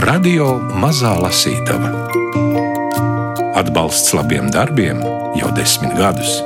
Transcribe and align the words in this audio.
Radio 0.00 0.58
Mazā 0.78 1.12
Lasītava 1.18 1.90
Atbalsts 3.58 4.12
labiem 4.14 4.50
darbiem 4.54 5.00
jau 5.38 5.50
desmit 5.56 5.96
gadus. 5.98 6.42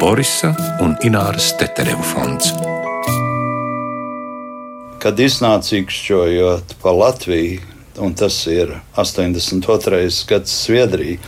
Borisa 0.00 0.54
un 0.80 0.96
Ināras 1.04 1.50
Tetereva 1.60 2.02
fonds. 2.02 2.48
Kad 5.02 5.20
iznāca 5.20 5.76
īkšķojot 5.82 6.78
pa 6.80 6.96
Latviju, 6.96 7.60
un 8.00 8.14
tas 8.14 8.46
ir 8.46 8.80
82. 8.96 10.24
gads 10.32 10.56
Zviedrijā, 10.64 11.20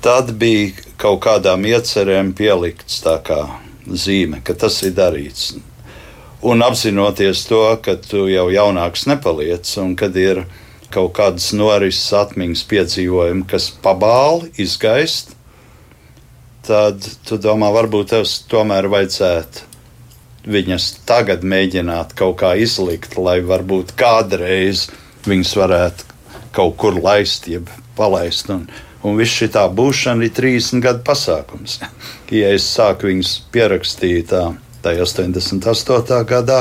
tad 0.00 0.32
bija 0.40 0.72
kaut 0.96 1.20
kādām 1.28 1.68
iecerēm 1.68 2.32
pielikts 2.32 3.02
tā 3.04 3.20
kā 3.20 3.65
zīme, 3.86 4.42
ka 4.44 4.54
tas 4.54 4.80
ir 4.86 4.94
darīts. 4.96 5.54
Un 6.46 6.62
apzinoties 6.62 7.46
to, 7.48 7.62
ka 7.82 7.96
tu 8.02 8.26
jau 8.30 8.48
jaunāks 8.52 9.06
nepaliec, 9.10 9.66
un 9.82 9.96
kad 9.98 10.16
ir 10.20 10.44
kaut 10.92 11.14
kādas 11.16 11.50
norises 11.56 12.12
atmiņas 12.14 12.62
piedzīvojumi, 12.70 13.46
kas 13.50 13.70
pabāli 13.82 14.52
izgaist, 14.62 15.32
tad 16.66 17.02
tu 17.26 17.38
domā, 17.42 17.70
varbūt 17.74 18.12
tev 18.12 18.28
tomēr 18.50 18.88
vajadzētu 18.90 19.66
viņas 20.46 20.90
tagad 21.06 21.42
mēģināt 21.42 22.14
kaut 22.18 22.38
kā 22.42 22.54
izlikt, 22.62 23.16
lai 23.18 23.40
varbūt 23.42 23.96
kādreiz 23.98 24.86
viņas 25.26 25.54
varētu 25.58 26.12
kaut 26.56 26.76
kur 26.80 26.98
laist, 27.02 27.48
jeb 27.50 27.70
palaist. 27.98 28.50
Un, 28.54 28.66
un 29.06 29.18
viss 29.20 29.38
šī 29.38 29.48
būšana 29.78 30.26
ir 30.26 30.34
30 30.36 30.84
gadu 30.84 31.04
pasākums. 31.06 31.80
Ja 32.26 32.48
es 32.50 32.64
sāku 32.66 33.06
viņus 33.06 33.36
pierakstīt 33.54 34.32
tā, 34.32 34.40
tā 34.82 34.96
88. 34.98 36.16
gadā, 36.26 36.56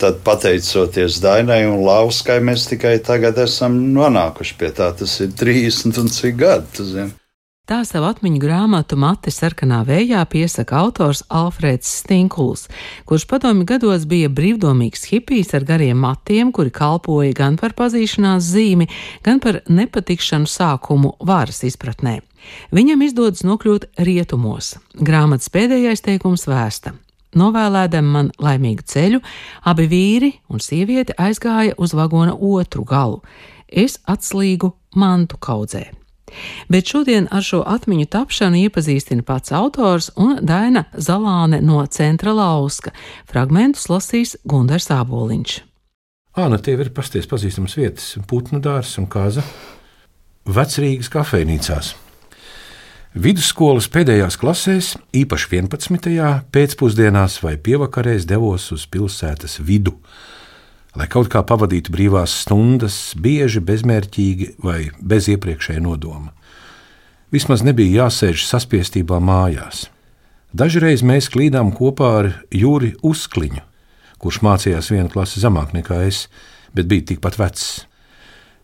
tad 0.00 0.18
pateicoties 0.26 1.22
Dainai 1.24 1.62
un 1.70 1.80
Lauskai, 1.86 2.36
mēs 2.44 2.66
tikai 2.68 2.98
tagad 3.04 3.40
esam 3.40 3.78
nonākuši 3.96 4.58
pie 4.60 4.68
tā. 4.76 4.90
Tas 4.92 5.16
ir 5.24 5.32
30 5.40 6.04
un 6.04 6.12
cik 6.12 6.36
gadi. 6.44 7.08
Tā 7.70 7.84
savu 7.86 8.08
atmiņu 8.08 8.40
grāmatu 8.42 8.96
Mati 8.98 9.30
sarkanā 9.30 9.84
vējā 9.86 10.24
piesaka 10.26 10.74
autors 10.80 11.20
Alfrēds 11.30 11.86
Stinkuls, 12.00 12.64
kurš 13.06 13.28
padomju 13.30 13.62
gados 13.68 14.08
bija 14.10 14.26
brīvdomīgs 14.26 15.04
hipijs 15.06 15.54
ar 15.54 15.62
gariem 15.68 16.00
matiem, 16.02 16.50
kuri 16.50 16.72
kalpoja 16.74 17.30
gan 17.38 17.58
par 17.60 17.76
pazīšanās 17.78 18.48
zīmi, 18.56 18.88
gan 19.22 19.38
par 19.38 19.60
nepatikšanu 19.70 20.50
sākumu 20.50 21.12
varas 21.30 21.62
izpratnē. 21.70 22.16
Viņam 22.74 23.06
izdodas 23.06 23.46
nokļūt 23.46 23.86
rietumos. 24.02 24.72
Grāmatas 24.98 25.54
pēdējais 25.54 26.02
teikums 26.08 26.48
vēsta. 26.50 26.96
Novēlēdam 27.38 28.10
man 28.16 28.34
laimīgu 28.42 28.82
ceļu, 28.82 29.22
abi 29.62 29.86
vīri 29.94 30.34
un 30.50 30.58
sieviete 30.58 31.14
aizgāja 31.14 31.78
uz 31.78 31.94
vagona 31.94 32.34
otru 32.34 32.82
galu. 32.82 33.22
Es 33.70 34.00
atslīgu 34.10 34.74
mantu 34.98 35.38
kaudzē. 35.38 35.99
Bet 36.68 36.90
šodien 36.92 37.28
ar 37.30 37.44
šo 37.46 37.62
atmiņu 37.66 38.06
tapšanu 38.10 38.60
iepazīstina 38.66 39.24
pats 39.26 39.52
autors 39.56 40.10
un 40.16 40.38
Daina 40.42 40.86
Zalāne 40.94 41.60
no 41.64 41.82
Centra 41.86 42.34
Lauska. 42.36 42.92
Fragmentus 43.30 43.88
lasīs 43.92 44.36
Gundars 44.44 44.90
Āboliņš. 44.94 45.60
Āna, 46.40 46.60
tie 46.62 46.76
ir 46.78 46.92
pasties 46.94 47.26
pazīstamas 47.26 47.74
vietas- 47.76 48.14
putnu 48.30 48.60
dārs 48.62 48.96
un 48.98 49.06
kāza. 49.06 49.42
Vecrīgas 50.46 51.10
kafejnīcās. 51.10 51.94
Vidusskolas 53.10 53.88
pēdējās 53.90 54.36
klasēs, 54.38 54.96
īpaši 55.12 55.48
11. 55.50 56.44
pēcpusdienās 56.54 57.40
vai 57.42 57.56
pievakarēs 57.56 58.22
devos 58.24 58.70
uz 58.70 58.86
pilsētas 58.86 59.58
vidu 59.58 59.96
lai 60.98 61.06
kaut 61.10 61.30
kā 61.32 61.42
pavadītu 61.46 61.92
brīvās 61.94 62.34
stundas, 62.44 62.98
bieži 63.14 63.62
bezmērķīgi 63.62 64.54
vai 64.64 64.90
bez 65.00 65.28
iepriekšēja 65.30 65.82
nodoma. 65.84 66.32
Vismaz 67.30 67.62
nebija 67.62 68.06
jāsēž 68.06 68.42
saspiestībā 68.48 69.20
mājās. 69.22 69.86
Dažreiz 70.50 71.04
mēs 71.06 71.28
klīdām 71.30 71.70
kopā 71.76 72.08
ar 72.22 72.30
Jūri 72.50 72.96
Uskliņu, 73.06 73.62
kurš 74.18 74.40
mācījās 74.42 74.90
vienu 74.90 75.12
klasi 75.12 75.42
zemāk 75.42 75.70
nekā 75.76 76.00
es, 76.08 76.24
bet 76.74 76.90
bija 76.90 77.12
tikpat 77.12 77.38
vecs. 77.38 77.68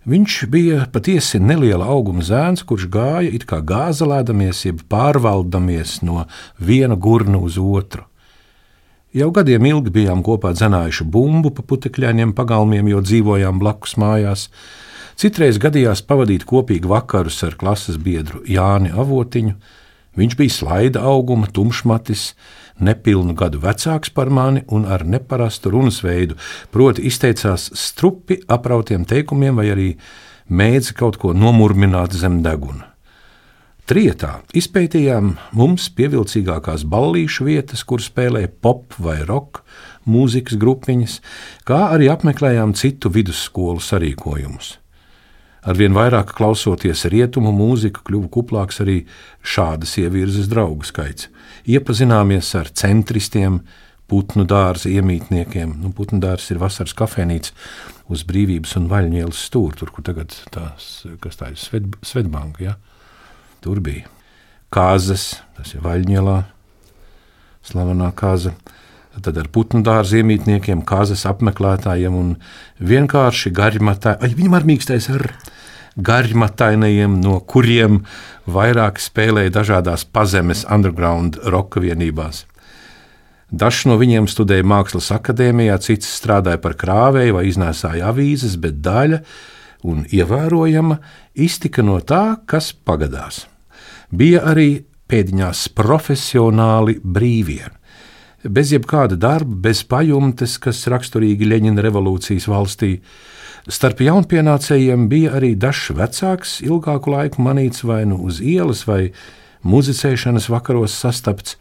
Viņš 0.06 0.34
bija 0.50 0.84
patiesi 0.90 1.38
neliela 1.42 1.86
auguma 1.90 2.22
zēns, 2.26 2.62
kurš 2.66 2.88
gāja 2.90 3.30
it 3.34 3.46
kā 3.46 3.58
gāzelēdamies, 3.62 4.64
jeb 4.68 4.82
pārvaldamies 4.90 6.00
no 6.06 6.26
viena 6.58 6.94
gurna 6.94 7.38
uz 7.42 7.58
otru. 7.58 8.04
Jau 9.16 9.30
gadiem 9.32 9.64
ilgi 9.64 9.88
bijām 9.94 10.20
kopā 10.20 10.50
dzenājuši 10.52 11.06
bumbu 11.08 11.48
pa 11.56 11.62
putekļainiem 11.64 12.34
pagalmiem, 12.36 12.90
jo 12.90 12.98
dzīvojām 13.00 13.56
blakus 13.62 13.94
mājās. 13.96 14.42
Citreiz 15.16 15.56
gadījās 15.56 16.02
pavadīt 16.04 16.42
kopīgi 16.44 16.90
vakarus 16.90 17.38
ar 17.46 17.54
klases 17.56 17.96
biedru 17.96 18.42
Jāni 18.44 18.90
Avotiņu. 18.92 19.54
Viņš 20.20 20.36
bija 20.36 20.52
slaida 20.52 21.04
auguma, 21.08 21.48
tumšmatis, 21.48 22.26
nepilnu 22.76 23.32
gadu 23.40 23.62
vecāks 23.62 24.12
par 24.12 24.28
mani 24.28 24.66
un 24.68 24.84
ar 24.84 25.06
neparastu 25.08 25.72
runas 25.72 26.02
veidu, 26.04 26.36
proti, 26.68 27.06
izteicās 27.08 27.70
strupi 27.72 28.42
aprautiem 28.52 29.08
teikumiem 29.08 29.56
vai 29.56 29.70
arī 29.72 29.88
mēdzi 30.52 30.92
kaut 31.00 31.16
ko 31.24 31.32
nomurmināt 31.32 32.12
zem 32.12 32.42
deguna. 32.44 32.95
Trietā 33.86 34.40
izpētījām 34.50 35.36
mums 35.54 35.84
pievilcīgākās 35.94 36.82
ballīšu 36.90 37.44
vietas, 37.46 37.84
kur 37.86 38.02
spēlēja 38.02 38.48
pop 38.58 38.96
vai 38.98 39.20
roka 39.22 39.62
mūzikas 40.10 40.58
grupiņas, 40.58 41.14
kā 41.70 41.78
arī 41.94 42.08
apmeklējām 42.10 42.72
citu 42.74 43.12
vidusskolu 43.14 43.78
sarīkojumus. 43.78 44.72
Arvien 45.70 45.94
vairāk 45.94 46.32
klausoties 46.34 47.04
rietumu 47.14 47.52
mūziku, 47.54 48.02
kļuva 48.10 48.32
kuplāks 48.34 48.82
arī 48.82 48.96
šādas 49.46 49.94
ievirzes 50.02 50.50
draugu 50.50 50.86
skaits. 50.86 51.30
Iepazināmies 51.70 52.50
ar 52.58 52.72
centristiem, 52.74 53.60
putnu 54.10 54.48
dārza 54.50 54.90
iemītniekiem. 54.90 55.78
Nu, 55.78 55.92
putnu 55.94 56.18
dārzs 56.22 56.50
ir 56.50 56.58
vasaras 56.62 56.94
kafejnīca 56.98 57.54
uz 58.10 58.26
brīvības 58.26 58.74
un 58.82 58.90
vaļņielas 58.90 59.46
stūra, 59.46 59.78
tur, 59.78 59.94
kur 59.94 60.10
tagad 60.10 60.34
tās, 60.54 60.90
kas 61.22 61.38
tā 61.38 61.54
ir, 61.54 61.88
Svetbanka. 62.02 62.66
Ja? 62.66 62.76
Tur 63.66 63.80
bija 63.82 64.06
kāzas, 64.70 65.40
tas 65.56 65.72
ir 65.74 65.80
Vaļņielā, 65.82 66.36
slavenā 67.66 68.12
kāza. 68.14 68.52
Tad 69.16 69.40
ar 69.40 69.48
putnu 69.50 69.80
dārza 69.82 70.20
iemītniekiem, 70.20 70.84
kāzas 70.86 71.24
apmeklētājiem 71.26 72.14
un 72.14 72.28
vienkārši 72.78 73.50
garmatājiem. 73.56 74.36
Viņam 74.38 74.54
ar 74.58 74.66
mīkstais 74.68 75.08
ar 75.10 75.24
garmatainajiem, 75.96 77.16
no 77.24 77.40
kuriem 77.40 78.04
vairāk 78.46 79.02
spēlēja 79.02 79.56
dažādās 79.56 80.06
pazemes 80.06 80.62
underground 80.70 81.40
roka 81.50 81.82
vienībās. 81.82 82.44
Dažs 83.50 83.82
no 83.90 83.98
viņiem 83.98 84.30
studēja 84.30 84.68
mākslas 84.68 85.10
akadēmijā, 85.16 85.80
cits 85.82 86.14
strādāja 86.20 86.62
par 86.62 86.78
krāvēju 86.78 87.40
vai 87.40 87.48
iznēsāja 87.50 88.12
avīzes, 88.14 88.54
bet 88.62 88.78
daļa 88.86 89.24
un 89.90 90.06
ievērojama 90.06 91.02
iztika 91.34 91.82
no 91.82 91.98
tā, 91.98 92.38
kas 92.46 92.70
pagadās. 92.76 93.46
Bija 94.10 94.44
arī 94.46 94.84
pēdiņās 95.10 95.68
profesionāli 95.74 96.98
brīvie. 97.02 97.64
Bez 98.46 98.70
jebkāda 98.70 99.16
darba, 99.18 99.56
bez 99.68 99.82
pajumtes, 99.88 100.58
kas 100.62 100.84
raksturīgi 100.90 101.48
Leņķina 101.50 101.82
revolūcijas 101.82 102.46
valstī, 102.50 102.92
starp 103.66 104.04
jaunpienācējiem 104.06 105.08
bija 105.10 105.32
arī 105.38 105.54
dažs 105.58 105.90
vecāks, 105.98 106.60
ilgāku 106.62 107.10
laiku 107.10 107.42
manīts 107.42 107.82
vai 107.86 108.04
nu 108.06 108.20
uz 108.28 108.38
ielas, 108.38 108.84
vai 108.86 109.10
muzicēšanas 109.66 110.46
vakaros 110.52 110.94
sastapts. 110.94 111.56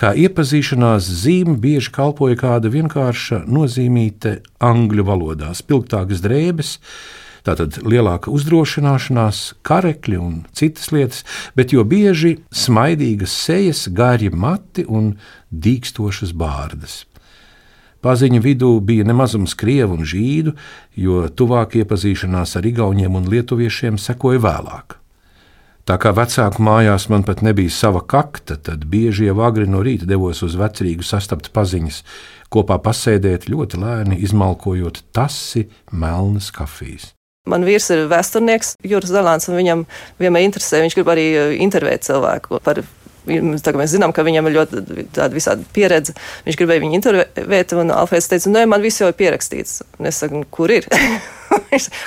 Kā 0.00 0.14
iepazīšanās 0.16 1.06
zīme 1.20 1.58
bieži 1.60 1.92
kalpoja 1.92 2.38
kāda 2.40 2.70
vienkārša 2.72 3.42
nozīmīte 3.44 4.38
angļu 4.64 5.04
valodā, 5.04 5.52
spilgtākas 5.54 6.22
drēbes, 6.24 6.78
Tātad 7.44 7.76
lielāka 7.84 8.32
uzdrošināšanās, 8.32 9.40
karekļi 9.68 10.16
un 10.16 10.36
citas 10.56 10.88
lietas, 10.94 11.24
bet 11.52 11.74
jo 11.76 11.84
bieži 11.84 12.38
smaidīgas 12.48 13.34
sejas, 13.36 13.84
gari 13.92 14.30
mati 14.32 14.86
un 14.88 15.18
dīkstošas 15.52 16.32
bārdas. 16.32 17.02
Paziņu 18.04 18.40
vidū 18.44 18.70
bija 18.84 19.04
nemazums 19.08 19.54
krievu 19.56 19.96
un 19.96 20.08
žīdu, 20.08 20.52
jo 20.96 21.22
tuvāk 21.28 21.78
iepazīšanās 21.80 22.56
ar 22.60 22.68
igauniem 22.68 23.16
un 23.16 23.28
lietuviešiem 23.32 23.96
sekoja 24.00 24.42
vēlāk. 24.44 24.98
Tā 25.88 25.96
kā 26.00 26.14
vecāku 26.16 26.64
mājās 26.64 27.08
man 27.12 27.24
pat 27.28 27.42
nebija 27.44 27.72
sava 27.72 28.00
kakta, 28.00 28.56
tad 28.56 28.84
bieži 28.88 29.28
jau 29.28 29.42
agri 29.44 29.68
no 29.68 29.82
rīta 29.84 30.08
devos 30.08 30.40
uz 30.44 30.56
vecrīgu 30.60 31.04
sastapt 31.04 31.52
paziņas, 31.56 32.00
kopā 32.52 32.80
pasēdēt 32.84 33.50
ļoti 33.52 33.80
lēni, 33.80 34.20
izmalkojot 34.24 35.02
tasi 35.12 35.66
melnas 35.92 36.52
kafijas. 36.56 37.13
Man 37.44 37.64
vīrs 37.66 37.90
ir 37.92 38.06
vēsturnieks, 38.08 38.78
Juris 38.88 39.10
Zalants, 39.12 39.50
un 39.50 39.58
viņam 39.58 39.80
vienmēr 40.22 40.46
interesē, 40.46 40.78
viņš 40.80 40.94
grib 40.96 41.10
arī 41.12 41.24
eh, 41.36 41.50
intervēt 41.60 42.06
cilvēku 42.06 42.56
par 42.64 42.80
tā, 43.24 43.74
mēs 43.76 43.92
zinām, 43.92 44.14
ka 44.16 44.24
viņam 44.24 44.48
ir 44.48 44.56
ļoti 44.56 45.04
tāda 45.12 45.32
visāda 45.34 45.64
pieredze. 45.76 46.14
Viņš 46.46 46.58
gribēja 46.60 46.84
viņu 46.84 46.98
intervēt, 46.98 47.76
un 47.76 47.92
Alfrēds 47.92 48.30
teica, 48.32 48.52
nē, 48.52 48.64
man 48.70 48.84
viss 48.84 49.02
jau 49.02 49.10
ir 49.12 49.18
pierakstīts. 49.18 49.82
Un 49.98 50.08
es 50.08 50.20
saku, 50.24 50.40
kur 50.48 50.72
ir? 50.72 50.88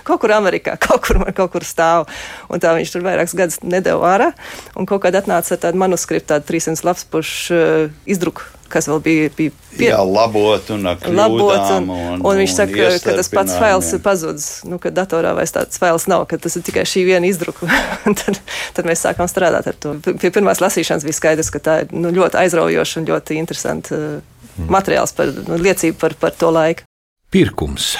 kaut 0.08 0.22
kur 0.24 0.36
Amerikā, 0.38 0.78
kaut 0.82 1.06
kur, 1.06 1.22
kaut 1.38 1.54
kur 1.56 1.68
stāv. 1.68 2.08
Un 2.52 2.64
tā 2.64 2.76
viņš 2.78 2.94
tur 2.94 3.08
vairākus 3.08 3.38
gadus 3.38 3.64
nedēļa 3.64 4.12
ārā. 4.14 4.30
Un 4.78 4.90
kaut 4.90 5.06
kad 5.06 5.18
atnāca 5.18 5.56
ar 5.56 5.64
tādu 5.68 5.82
manuskriptu, 5.82 6.32
tādu 6.34 6.50
300 6.54 6.88
lapspušu 6.88 7.58
uh, 7.58 7.98
izdruku 8.10 8.46
kas 8.72 8.88
vēl 8.90 9.00
bija, 9.04 9.30
bija 9.36 9.54
pie... 9.78 9.90
Jā, 9.90 10.00
labot 10.04 10.72
un 10.74 10.84
labot. 10.88 11.54
Un, 11.78 11.90
un, 11.92 12.26
un 12.28 12.42
viņš 12.42 12.56
saka, 12.56 12.90
ka 13.04 13.16
tas 13.20 13.32
pats 13.32 13.56
fails 13.60 13.92
ir 13.96 14.04
pazudis, 14.04 14.50
nu, 14.68 14.80
ka 14.84 14.92
datorā 14.94 15.34
vairs 15.38 15.56
tāds 15.56 15.80
fails 15.82 16.08
nav, 16.12 16.28
ka 16.30 16.40
tas 16.42 16.58
ir 16.60 16.66
tikai 16.68 16.86
šī 16.90 17.06
viena 17.08 17.30
izdruka. 17.30 17.70
tad, 18.20 18.42
tad 18.78 18.90
mēs 18.90 19.06
sākām 19.06 19.30
strādāt 19.32 19.72
ar 19.72 19.80
to. 19.80 19.96
Pie 20.04 20.32
pirmās 20.34 20.62
lasīšanas 20.64 21.08
bija 21.08 21.20
skaidrs, 21.20 21.52
ka 21.54 21.64
tā 21.64 21.80
ir 21.86 21.96
nu, 21.96 22.12
ļoti 22.16 22.42
aizraujoša 22.44 23.02
un 23.02 23.10
ļoti 23.12 23.42
interesanta 23.42 23.98
mm. 23.98 24.70
materiāls 24.74 25.16
par 25.18 25.34
nu, 25.40 25.60
liecību 25.64 26.00
par, 26.04 26.18
par 26.20 26.38
to 26.38 26.52
laiku. 26.54 26.88
Pirkums. 27.34 27.96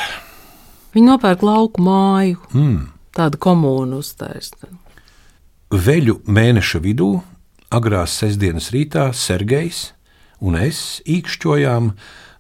Viņi 0.98 1.12
nopērk 1.12 1.44
lauku 1.46 1.84
māju, 1.86 2.40
mm. 2.58 2.78
tādu 3.14 3.38
komūnu 3.38 4.00
uztaisīt. 4.02 4.64
Veļu 5.70 6.24
mēneša 6.26 6.82
vidū, 6.82 7.12
agrās 7.70 8.16
sestdienas 8.18 8.72
rītā, 8.74 9.12
Sergejs 9.14 9.92
un 10.42 10.58
es 10.58 11.04
īkšķojām, 11.06 11.92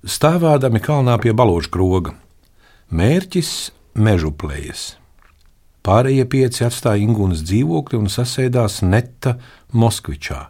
stāvādami 0.08 0.82
kalnā 0.82 1.20
pie 1.22 1.36
balāža 1.38 1.70
kroga. 1.78 2.16
Mērķis- 2.90 3.52
mežuplējas. 4.08 4.96
Pārējie 5.86 6.26
pieci 6.26 6.66
atstāja 6.66 7.06
Ingūnas 7.06 7.46
dzīvokli 7.46 8.02
un 8.02 8.10
sasēdās 8.10 8.82
Neta 8.82 9.38
Moskvičā. 9.72 10.48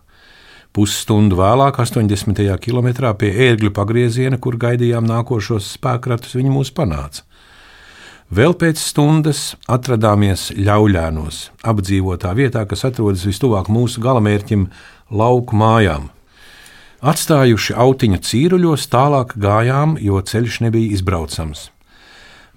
Pusstundu 0.71 1.36
vēlāk, 1.36 1.75
80. 1.75 2.56
kilometrā 2.63 3.12
pie 3.18 3.33
ērgļu 3.51 3.74
pagrieziena, 3.74 4.39
kur 4.39 4.56
gaidījām 4.56 5.03
nākošos 5.03 5.75
spēkratus, 5.75 6.39
viņi 6.39 6.56
mūs 6.56 6.71
panāca. 6.71 7.26
Vēl 8.27 8.51
pēc 8.59 8.81
stundas 8.83 9.53
atradāmies 9.71 10.50
Ļauļānos, 10.51 11.45
apdzīvotā 11.63 12.33
vietā, 12.35 12.65
kas 12.68 12.83
atrodas 12.83 13.24
vistuvāk 13.24 13.69
mūsu 13.71 14.03
galamērķim, 14.03 14.65
lauku 15.15 15.56
mājām. 15.56 16.09
Atstājuši 17.00 17.77
autiņu 17.79 18.19
cīruļos, 18.27 18.89
tālāk 18.91 19.31
gājām, 19.39 19.95
jo 20.03 20.19
ceļš 20.19 20.59
nebija 20.65 20.97
izbraucams. 20.97 21.69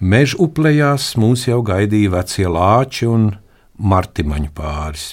Meža 0.00 0.40
uplējās 0.42 1.12
mūs 1.20 1.46
jau 1.46 1.60
gaidīja 1.62 2.16
vecie 2.16 2.50
lāči 2.50 3.06
un 3.06 3.30
martimaņu 3.78 4.50
pāris. 4.56 5.12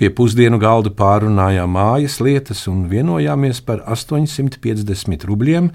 Pie 0.00 0.08
pusdienu 0.14 0.56
galda 0.62 0.94
pārunājām 0.94 1.76
mājas 1.76 2.20
lietas 2.24 2.64
un 2.70 2.86
vienojāmies 2.88 3.60
par 3.66 3.82
850 3.84 5.28
rubļiem, 5.28 5.72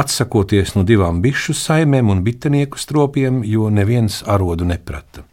atsakoties 0.00 0.74
no 0.76 0.84
divām 0.86 1.22
bišu 1.24 1.54
saimēm 1.56 2.10
un 2.12 2.20
bitenieku 2.26 2.80
stropiem, 2.80 3.42
jo 3.44 3.70
neviens 3.70 4.22
arodu 4.26 4.68
neprata. 4.68 5.24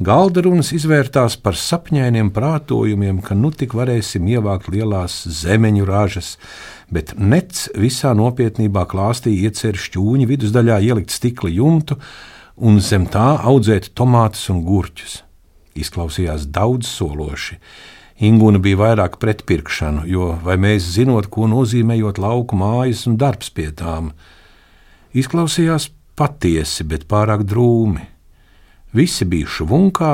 Galda 0.00 0.40
runas 0.40 0.70
izvērtās 0.72 1.34
par 1.44 1.58
sapņainiem 1.60 2.30
prātojumiem, 2.32 3.18
ka 3.20 3.34
nu 3.36 3.50
tik 3.52 3.74
varēsim 3.76 4.30
ievākt 4.32 4.70
lielās 4.72 5.18
zemeņu 5.42 5.84
ražas, 5.84 6.30
bet 6.88 7.12
nec 7.20 7.66
visā 7.76 8.14
nopietnībā 8.16 8.86
klāstī 8.88 9.34
iecer 9.44 9.76
šķūņi 9.76 10.28
vidusdaļā 10.30 10.78
ielikt 10.88 11.12
stikla 11.12 11.52
jumtu 11.52 11.98
un 12.56 12.80
zem 12.80 13.04
tā 13.12 13.34
audzēt 13.44 13.90
tomātus 13.92 14.48
un 14.48 14.64
gurķus. 14.64 15.18
Izklausījās 15.76 16.48
daudz 16.48 16.88
sološi. 16.88 17.60
Ingūna 18.20 18.60
bija 18.60 18.76
vairāk 18.76 19.16
pret 19.16 19.46
pirkšanu, 19.48 20.04
jo 20.04 20.34
vai 20.44 20.58
mēs 20.60 20.84
zinot, 20.98 21.30
ko 21.32 21.46
nozīmējot 21.48 22.20
lauku 22.20 22.58
mājas 22.60 23.06
un 23.08 23.16
darbs 23.20 23.48
pie 23.56 23.70
tām, 23.72 24.10
izklausījās 25.16 25.88
patiesi, 26.20 26.84
bet 26.84 27.06
pārāk 27.08 27.46
drūmi. 27.48 28.04
Visi 28.92 29.24
bija 29.24 29.48
švunkā, 29.48 30.12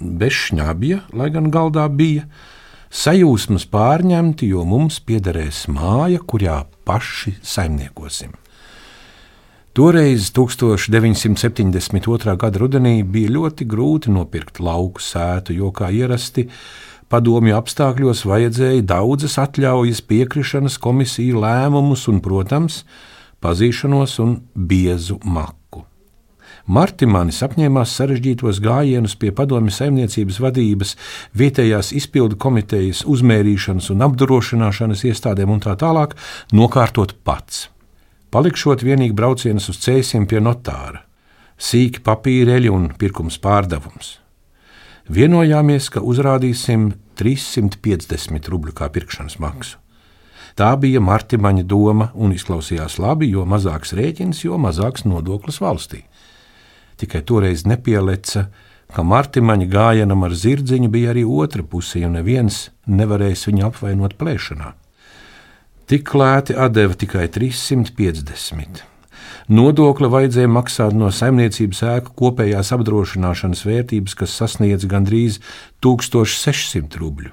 bez 0.00 0.38
šņabja, 0.46 1.02
lai 1.12 1.28
gan 1.34 1.50
galdā 1.52 1.84
bija, 1.92 2.24
sajūsmas 2.92 3.66
pārņemti, 3.72 4.48
jo 4.52 4.64
mums 4.68 5.00
piederēs 5.04 5.66
māja, 5.68 6.22
kurā 6.24 6.62
paši 6.88 7.36
saimniekosim. 7.44 8.32
Toreiz, 9.72 10.28
1972. 10.36 12.36
gada 12.36 12.60
rudenī, 12.60 12.98
bija 13.08 13.32
ļoti 13.36 13.64
grūti 13.68 14.12
nopirkt 14.12 14.60
lauku 14.60 15.00
sētu, 15.00 15.54
jo, 15.56 15.70
kā 15.72 15.88
ierasti, 15.88 16.44
padomju 17.12 17.56
apstākļos 17.58 18.24
vajadzēja 18.28 18.84
daudzas 18.88 19.36
atļaujas, 19.42 20.00
piekrišanas, 20.08 20.78
komisiju 20.80 21.42
lēmumus 21.44 22.08
un, 22.08 22.22
protams, 22.24 22.82
pazīšanos 23.44 24.18
un 24.24 24.38
biezu 24.56 25.18
maku. 25.24 25.84
Martimānis 26.70 27.40
apņēmās 27.42 27.92
sarežģītos 27.98 28.60
gājienus 28.62 29.16
pie 29.18 29.32
padomju 29.34 29.74
saimniecības 29.74 30.38
vadības, 30.44 30.94
vietējās 31.34 31.90
izpildu 31.98 32.38
komitejas, 32.38 33.02
uzmērīšanas 33.10 33.90
un 33.90 34.06
apdrošināšanas 34.06 35.02
iestādēm 35.10 35.50
un 35.56 35.62
tā 35.64 35.74
tālāk 35.80 36.14
nokārtot 36.54 37.16
pats. 37.26 37.66
Palikšot 38.32 38.86
vienīgi 38.86 39.16
braucienus 39.18 39.68
uz 39.68 39.82
ceļiem 39.82 40.28
pie 40.30 40.40
notāra, 40.40 41.02
sīki 41.58 42.00
papīreļi 42.06 42.70
un 42.72 42.88
pirkums 42.98 43.42
pārdevums. 43.42 44.16
Vienojāmies, 45.10 45.90
ka 45.90 46.00
uzrādīsim 46.00 46.92
350 47.18 48.50
rubļu 48.52 48.76
kā 48.76 48.88
pirkšanas 48.92 49.38
maksu. 49.42 49.78
Tā 50.58 50.74
bija 50.76 51.00
Martimaņa 51.00 51.62
doma 51.64 52.10
un 52.12 52.34
izklausījās 52.36 52.98
labi, 53.00 53.30
jo 53.32 53.46
mazāks 53.48 53.94
rēķins, 53.96 54.44
jo 54.44 54.58
mazāks 54.60 55.06
nodoklis 55.08 55.62
valstī 55.64 56.02
tikai 57.02 57.22
toreiz 57.26 57.66
nepieleca, 57.66 58.46
ka 58.92 59.02
Martimaņa 59.06 59.66
gājienam 59.72 60.22
ar 60.26 60.36
zirdziņu 60.36 60.90
bija 60.92 61.10
arī 61.14 61.24
otra 61.26 61.64
puse, 61.66 61.98
jo 62.02 62.10
neviens 62.12 62.68
nevarēs 62.86 63.48
viņu 63.48 63.66
apvainot 63.70 64.14
plēšanā. 64.20 64.72
Tik 65.90 66.14
lēti 66.14 66.56
deva 66.76 66.96
tikai 66.96 67.26
350. 67.32 68.91
Nodokli 69.50 70.06
vajadzēja 70.10 70.50
maksāt 70.50 70.94
no 70.94 71.10
saimniecības 71.10 71.82
ēku 71.96 72.14
kopējās 72.18 72.70
apdrošināšanas 72.76 73.64
vērtības, 73.66 74.14
kas 74.18 74.36
sasniedz 74.38 74.86
gandrīz 74.86 75.40
1600 75.82 77.00
rubļu. 77.02 77.32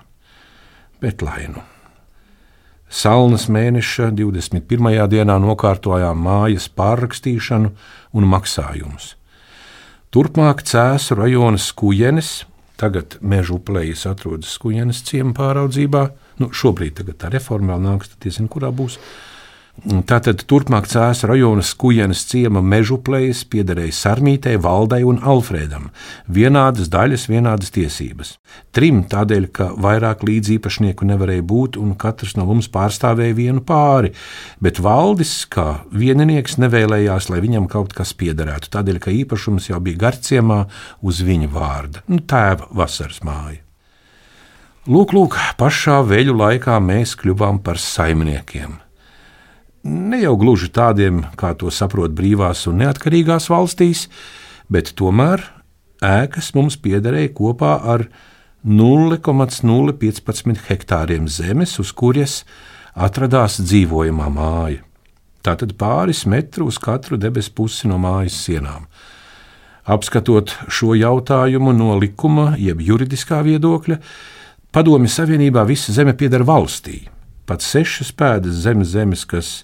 Bet 1.04 1.22
lainu. 1.22 1.62
Salnas 2.90 3.46
mēneša 3.54 4.10
21. 4.18 4.90
dienā 5.12 5.36
nokārtojām 5.38 6.18
mājas 6.26 6.66
pārrakstīšanu 6.74 7.70
un 8.18 8.30
maksājumus. 8.32 9.14
Turpmāk 10.10 10.64
Cēsu 10.66 11.14
rajona 11.20 11.62
Skujenes, 11.62 12.48
tagad 12.82 13.20
meža 13.22 13.54
uplejas 13.60 14.08
atrodas 14.10 14.56
Skujenes 14.58 15.04
ciemu 15.06 15.36
pāraudzībā. 15.38 16.08
Nu, 16.42 16.50
šobrīd 16.50 17.04
tā 17.14 17.30
reforma 17.30 17.76
vēl 17.76 17.86
nāks, 17.86 18.10
tad 18.10 18.26
diezin 18.26 18.50
kurā 18.50 18.74
būs. 18.74 18.98
Tātad 19.80 20.42
turpmāk 20.50 20.90
cēlās 20.92 21.22
rajonas 21.30 21.70
Kujenes 21.80 22.26
ciema 22.28 22.60
mežuplējas 22.66 23.46
piederēja 23.48 23.94
Sarmītei, 23.96 24.58
Valdai 24.60 25.02
un 25.08 25.22
Alfrēdam. 25.24 25.86
Vienādas 26.28 26.90
daļas, 26.92 27.28
vienādas 27.32 27.72
tiesības. 27.76 28.34
Trim 28.76 29.06
tādēļ, 29.08 29.46
ka 29.56 29.70
vairāk 29.80 30.26
līdzīpašnieku 30.28 31.08
nevarēja 31.08 31.46
būt 31.48 31.80
un 31.80 31.94
katrs 32.00 32.36
no 32.36 32.48
mums 32.50 32.68
pārstāvēja 32.74 33.38
vienu 33.38 33.64
pāri, 33.64 34.12
bet 34.60 34.82
Valdis, 34.84 35.46
kā 35.48 35.86
vieninieks, 35.96 36.58
nevēlējās, 36.60 37.30
lai 37.32 37.40
viņam 37.46 37.70
kaut 37.72 37.96
kas 37.96 38.12
piederētu, 38.20 38.74
tādēļ, 38.76 39.00
ka 39.00 39.16
īpašums 39.16 39.72
jau 39.72 39.80
bija 39.86 40.04
garciemā 40.10 40.66
uz 41.00 41.24
viņa 41.24 41.54
vārda 41.56 42.04
nu,- 42.08 42.20
tēva 42.32 42.68
vasaras 42.74 43.24
māja. 43.24 43.64
Lūk, 44.90 45.14
lūk, 45.14 45.40
pašā 45.58 46.02
veļu 46.04 46.36
laikā 46.36 46.82
mēs 46.84 47.16
kļuvām 47.16 47.64
par 47.64 47.78
saimniekiem 47.78 48.80
ne 49.84 50.22
jau 50.22 50.36
gluži 50.40 50.70
tādiem, 50.74 51.24
kā 51.40 51.54
to 51.58 51.72
saprot 51.72 52.12
brīvās 52.16 52.68
un 52.70 52.78
neatkarīgās 52.84 53.50
valstīs, 53.52 54.10
bet 54.70 54.94
tomēr 55.00 55.44
ēkas 56.04 56.54
mums 56.56 56.78
piederēja 56.82 57.34
kopā 57.36 57.80
ar 57.94 58.08
0,015 58.66 60.60
hektāriem 60.68 61.28
zemes, 61.32 61.80
uz 61.80 61.92
kuras 61.96 62.44
atradās 62.96 63.60
dzīvojamā 63.64 64.30
māja. 64.34 64.84
Tātad 65.40 65.74
pāris 65.80 66.26
metru 66.28 66.68
uz 66.68 66.78
katru 66.78 67.18
debesu 67.18 67.54
pusi 67.56 67.88
no 67.88 67.98
mājas 68.02 68.36
sienām. 68.44 68.88
Apskatot 69.90 70.52
šo 70.68 70.94
jautājumu 71.00 71.72
no 71.74 71.96
likuma, 71.98 72.56
jeb 72.60 72.82
juridiskā 72.84 73.42
viedokļa, 73.48 73.98
Padomju 74.70 75.10
Savienībā 75.10 75.64
visa 75.66 75.90
zeme 75.96 76.14
pieder 76.14 76.44
valstī 76.46 77.19
pat 77.50 77.66
sešas 77.66 78.14
pēdas 78.14 78.62
zem 78.64 78.86
zemes, 78.86 79.26
kas 79.26 79.58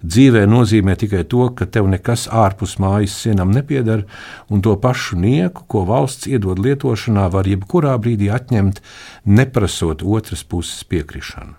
Dzīvē 0.00 0.46
nozīmē 0.48 0.94
tikai 0.96 1.26
to, 1.28 1.50
ka 1.52 1.66
tev 1.68 1.84
nekas 1.92 2.24
ārpus 2.32 2.78
mājas 2.80 3.18
sienām 3.20 3.50
nepieder, 3.52 4.06
un 4.48 4.62
to 4.64 4.72
pašu 4.80 5.18
nieku, 5.20 5.66
ko 5.68 5.82
valsts 5.84 6.24
iedod 6.30 6.56
lietošanā, 6.56 7.26
var 7.28 7.44
jebkurā 7.44 7.98
brīdī 8.00 8.30
atņemt, 8.32 8.80
neprasot 9.28 10.00
otras 10.00 10.40
puses 10.40 10.86
piekrišanu. 10.88 11.52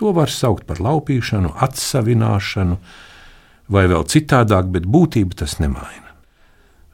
To 0.00 0.14
var 0.16 0.32
saukt 0.32 0.64
par 0.64 0.80
laupīšanu, 0.80 1.52
atsavināšanu, 1.66 2.78
vai 3.68 3.84
vēl 3.92 4.08
citādāk, 4.08 4.72
bet 4.72 4.88
būtība 4.88 5.36
tas 5.44 5.58
nemaina. 5.60 6.16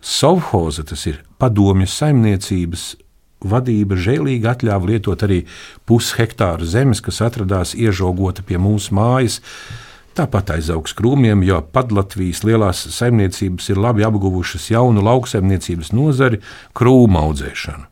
Sovhoza 0.03 0.83
tas 0.91 1.07
ir 1.07 1.23
padomju 1.39 1.87
saimniecības 1.87 2.97
vadība 3.45 3.99
žēlīgi 3.99 4.49
atļāva 4.51 4.93
lietot 4.93 5.23
arī 5.27 5.45
pushektāru 5.89 6.67
zemes, 6.69 7.01
kas 7.05 7.21
atradās 7.25 7.75
iežogota 7.75 8.45
pie 8.47 8.59
mūsu 8.61 8.95
mājas. 8.97 9.41
Tāpat 10.19 10.57
aizaugs 10.57 10.93
krūmiem, 10.99 11.45
jo 11.47 11.61
Padlatvijas 11.73 12.43
lielās 12.45 12.83
saimniecības 12.97 13.71
ir 13.71 13.79
labi 13.79 14.05
apguvušas 14.05 14.71
jaunu 14.73 15.05
lauksaimniecības 15.07 15.93
nozari- 15.95 16.41
krūmu 16.79 17.17
audzēšanu. 17.21 17.87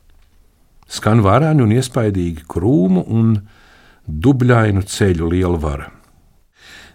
Skan 0.89 1.21
varani 1.23 1.63
un 1.63 1.71
iespaidīgi 1.71 2.45
krūmu 2.49 3.05
un 3.09 3.49
dubļainu 4.09 4.83
ceļu 4.89 5.31
lielvara. 5.31 5.91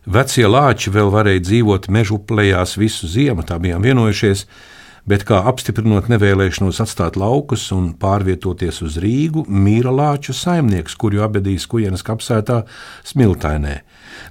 Vecie 0.05 0.43
lāči 0.49 0.91
vēl 0.91 1.11
varēja 1.13 1.39
dzīvot 1.39 1.87
mežu 1.87 2.17
plējās 2.19 2.75
visu 2.75 3.07
ziemu, 3.07 3.45
tā 3.47 3.55
bijām 3.61 3.85
vienojušies, 3.85 4.45
bet 5.09 5.25
kā 5.27 5.41
apstiprinot 5.49 6.07
nevēlēšanos 6.11 6.79
atstāt 6.83 7.17
laukus 7.19 7.65
un 7.75 7.91
pārvietoties 7.99 8.81
uz 8.85 8.99
Rīgu, 9.03 9.45
mīra 9.47 9.91
lāču 9.91 10.35
saimnieks, 10.35 10.95
kuru 10.99 11.23
abedīs 11.25 11.67
Kujenas 11.69 12.05
kapsētā 12.07 12.63
Smiltainē. 13.07 13.81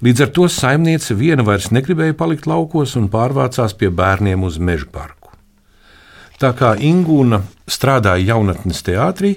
Līdz 0.04 0.24
ar 0.26 0.32
to 0.36 0.48
saimniece 0.48 1.16
viena 1.18 1.44
vairs 1.46 1.70
negribēja 1.74 2.16
palikt 2.18 2.48
laukos 2.48 2.96
un 3.00 3.10
pārvācās 3.12 3.76
pie 3.76 3.92
bērniem 3.92 4.46
uz 4.48 4.58
meža 4.58 4.88
parku. 4.92 5.32
Tā 6.40 6.54
kā 6.58 6.72
Ingūna 6.80 7.42
strādāja 7.70 8.32
jaunatnes 8.32 8.82
teātrī, 8.82 9.36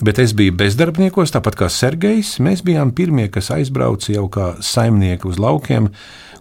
bet 0.00 0.18
es 0.20 0.34
biju 0.36 0.54
bezdarbniekos, 0.60 1.32
tāpat 1.34 1.56
kā 1.56 1.68
Sergejs, 1.72 2.36
mēs 2.42 2.62
bijām 2.66 2.92
pirmie, 2.96 3.28
kas 3.32 3.50
aizbrauca 3.54 4.12
jau 4.12 4.26
kā 4.32 4.48
saimnieki 4.60 5.28
uz 5.30 5.40
laukiem, 5.40 5.90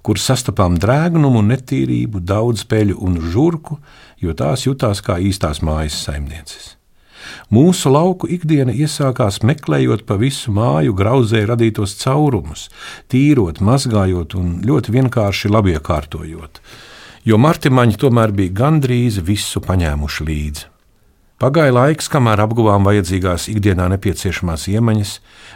kur 0.05 0.19
sastapām 0.21 0.77
drēgnumu, 0.81 1.41
netīrību, 1.49 2.21
daudz 2.21 2.65
peļu 2.69 2.99
un 3.01 3.19
žurku, 3.31 3.79
jo 4.21 4.35
tās 4.37 4.67
jutās 4.67 5.01
kā 5.05 5.17
īstās 5.23 5.63
mājas 5.65 5.97
saimnieces. 6.05 6.75
Mūsu 7.49 7.89
lauku 7.89 8.29
ikdiena 8.29 8.73
iesākās 8.73 9.39
meklējot 9.45 10.05
pa 10.05 10.17
visu 10.21 10.53
māju 10.53 10.93
grauzē 10.97 11.41
radītos 11.49 11.95
caurumus, 12.03 12.67
tīrot, 13.09 13.63
mazgājot 13.65 14.37
un 14.37 14.59
ļoti 14.65 14.93
vienkārši 14.99 15.49
labiekārtojot, 15.55 16.61
jo 17.25 17.41
martimaņi 17.41 17.99
tomēr 18.01 18.35
bija 18.35 18.53
gandrīz 18.61 19.21
visu 19.25 19.63
paņēmuši 19.65 20.29
līdzi. 20.29 20.74
Pagāja 21.35 21.73
laiks, 21.75 22.07
kamēr 22.07 22.39
apguvām 22.45 22.85
vajadzīgās 22.87 23.49
ikdienā 23.51 23.89
nepieciešamās 23.91 24.69
iemaņas, 24.71 25.09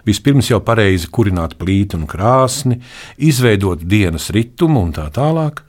vispirms 0.03 0.49
jau 0.49 0.57
pareizi 0.59 1.07
kurināt 1.07 1.53
plīti 1.61 1.95
un 1.95 2.03
krāsni, 2.09 2.81
izveidot 3.15 3.85
dienas 3.87 4.27
ritumu 4.35 4.81
un 4.83 4.91
tā 4.97 5.05
tālāk. 5.15 5.61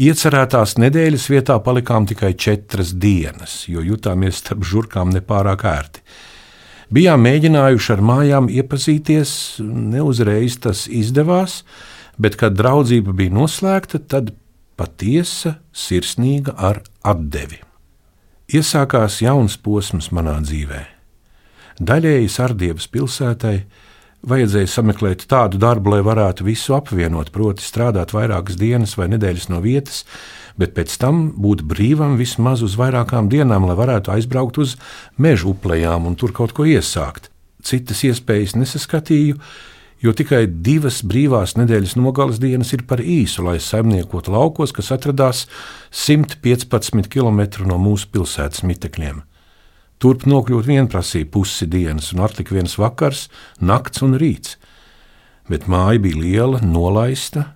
Iecerētās 0.00 0.78
nedēļas 0.80 1.28
vietā 1.28 1.58
palikām 1.60 2.08
tikai 2.08 2.32
četras 2.32 2.94
dienas, 2.96 3.58
jo 3.68 3.84
jutāmies 3.84 4.40
starp 4.40 4.64
žurkām 4.64 5.12
nepārāk 5.12 5.66
ērti. 5.68 6.04
Bijām 6.88 7.28
mēģinājuši 7.28 7.94
ar 7.98 8.06
mājām 8.14 8.48
iepazīties, 8.48 9.30
neuzreiz 9.60 10.56
tas 10.64 10.86
izdevās, 10.88 11.60
bet, 12.16 12.40
kad 12.40 12.56
draudzība 12.56 13.12
bija 13.12 13.36
noslēgta, 13.36 14.00
tad 14.00 14.32
patiesa, 14.80 15.58
sirsnīga 15.76 16.56
ar 16.56 16.86
atdevi. 17.04 17.67
Iesākās 18.48 19.18
jauns 19.20 19.58
posms 19.60 20.06
manā 20.08 20.38
dzīvē. 20.40 20.78
Daļēji 21.84 22.30
Sardievas 22.32 22.86
pilsētai 22.88 23.58
vajadzēja 24.24 24.70
sameklēt 24.72 25.26
tādu 25.28 25.60
darbu, 25.60 25.92
lai 25.92 25.98
varētu 26.06 26.46
visu 26.46 26.72
apvienot, 26.72 27.28
proti, 27.34 27.60
strādāt 27.60 28.14
vairākas 28.16 28.56
dienas 28.56 28.96
vai 28.96 29.10
nedēļas 29.12 29.50
no 29.52 29.60
vietas, 29.60 30.06
bet 30.56 30.72
pēc 30.78 30.96
tam 30.96 31.26
būt 31.36 31.60
brīvam 31.68 32.16
vismaz 32.16 32.64
uz 32.64 32.78
vairākām 32.80 33.28
dienām, 33.28 33.68
lai 33.68 33.76
varētu 33.76 34.14
aizbraukt 34.16 34.62
uz 34.64 34.78
meža 35.20 35.50
uplējām 35.52 36.08
un 36.08 36.16
tur 36.16 36.32
kaut 36.32 36.56
ko 36.56 36.64
iesākt. 36.64 37.28
Citas 37.60 38.00
iespējas 38.08 38.56
nesaskatīju, 38.56 39.36
jo 40.04 40.12
tikai 40.14 40.44
divas 40.46 41.00
brīvās 41.06 41.56
nedēļas 41.58 41.96
nogales 41.98 42.38
dienas 42.42 42.72
ir 42.76 42.84
par 42.88 43.02
īsu, 43.02 43.44
lai 43.46 43.58
saimniekotu 43.62 44.32
laukos, 44.34 44.72
kas 44.76 44.92
atradās 44.94 45.46
115 45.90 47.10
km 47.10 47.42
no 47.66 47.80
mūsu 47.82 48.10
pilsētas 48.14 48.64
mitekļiem. 48.66 49.24
Turp 49.98 50.28
nokļūt 50.30 50.66
vien 50.68 50.86
prasīja 50.86 51.26
pusi 51.26 51.66
dienas, 51.66 52.12
un 52.14 52.22
atlika 52.22 52.54
viens 52.54 52.76
vakars, 52.78 53.26
nakts 53.58 54.04
un 54.06 54.14
rīts. 54.20 54.54
Bet 55.50 55.66
māja 55.66 55.98
bija 56.04 56.20
liela, 56.22 56.60
nolaista. 56.62 57.54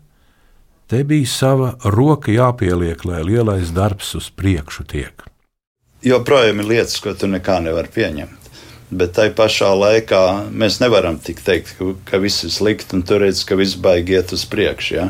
Te 0.91 1.05
bija 1.07 1.29
sava 1.31 1.75
roka 1.85 2.35
jāpieliek, 2.35 3.05
lai 3.07 3.23
lielais 3.29 3.71
darbs 3.77 4.17
uz 4.19 4.33
priekšu 4.35 4.89
tiek. 4.91 5.23
Joprojām 6.03 6.65
ir 6.65 6.73
lietas, 6.73 6.99
ko 6.99 7.15
tu 7.15 7.31
nekā 7.31 7.61
nevari 7.63 7.95
pieņemt. 7.95 8.42
Bet 8.93 9.15
tai 9.17 9.31
pašā 9.33 9.71
laikā 9.73 10.23
mēs 10.53 10.77
nevaram 10.83 11.17
tik 11.17 11.41
teikt, 11.45 11.77
ka, 11.79 11.93
ka 12.11 12.19
viss 12.21 12.45
ir 12.45 12.53
slikti, 12.53 12.93
un 12.99 13.05
tur 13.09 13.23
redz, 13.25 13.41
ka 13.49 13.57
viss 13.57 13.79
baigi 13.81 14.19
iet 14.19 14.35
uz 14.37 14.45
priekšu. 14.49 14.97
Ja? 14.99 15.07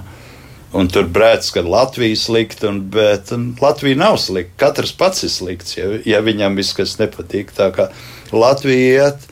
Un 0.72 0.88
tur 0.88 1.08
brēc, 1.10 1.50
ka 1.52 1.64
Latvija 1.66 2.14
ir 2.14 2.20
slikta, 2.20 2.70
un, 2.70 2.78
bet 2.94 3.32
un 3.34 3.50
Latvija 3.60 3.98
nav 3.98 4.20
slikta. 4.22 4.54
Katrs 4.62 4.94
pats 4.96 5.26
ir 5.26 5.32
slikts, 5.34 5.74
ja, 5.76 5.90
ja 6.06 6.22
viņam 6.24 6.56
viss 6.56 6.76
kas 6.78 6.94
nepatīk. 7.00 7.50
Tā 7.56 7.72
kā 7.74 7.90
Latvija 8.30 9.08
iet 9.08 9.26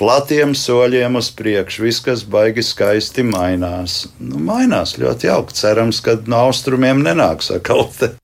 platiem 0.00 0.56
soļiem 0.56 1.18
uz 1.20 1.30
priekšu, 1.36 1.84
viss, 1.86 2.02
kas 2.04 2.24
baigi 2.28 2.64
skaisti 2.64 3.24
mainās. 3.26 4.02
Nu, 4.18 4.40
mainās 4.50 4.96
ļoti 5.00 5.30
jauki. 5.30 5.56
Cerams, 5.56 6.02
ka 6.04 6.18
no 6.26 6.42
austrumiem 6.48 7.04
nenāks 7.04 7.52
atkal 7.54 7.86
te. 7.96 8.14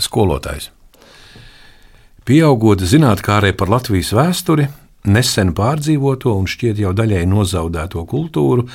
Skolotājs. 0.00 0.70
Pieaugot 2.24 2.80
zinātnē 2.88 3.52
par 3.52 3.68
Latvijas 3.68 4.14
vēsturi, 4.16 4.70
nesen 5.04 5.52
pārdzīvoto 5.56 6.32
un 6.38 6.48
šķiet 6.48 6.80
jau 6.82 6.92
daļai 6.96 7.24
nozaudēto 7.28 8.04
kultūru, 8.08 8.66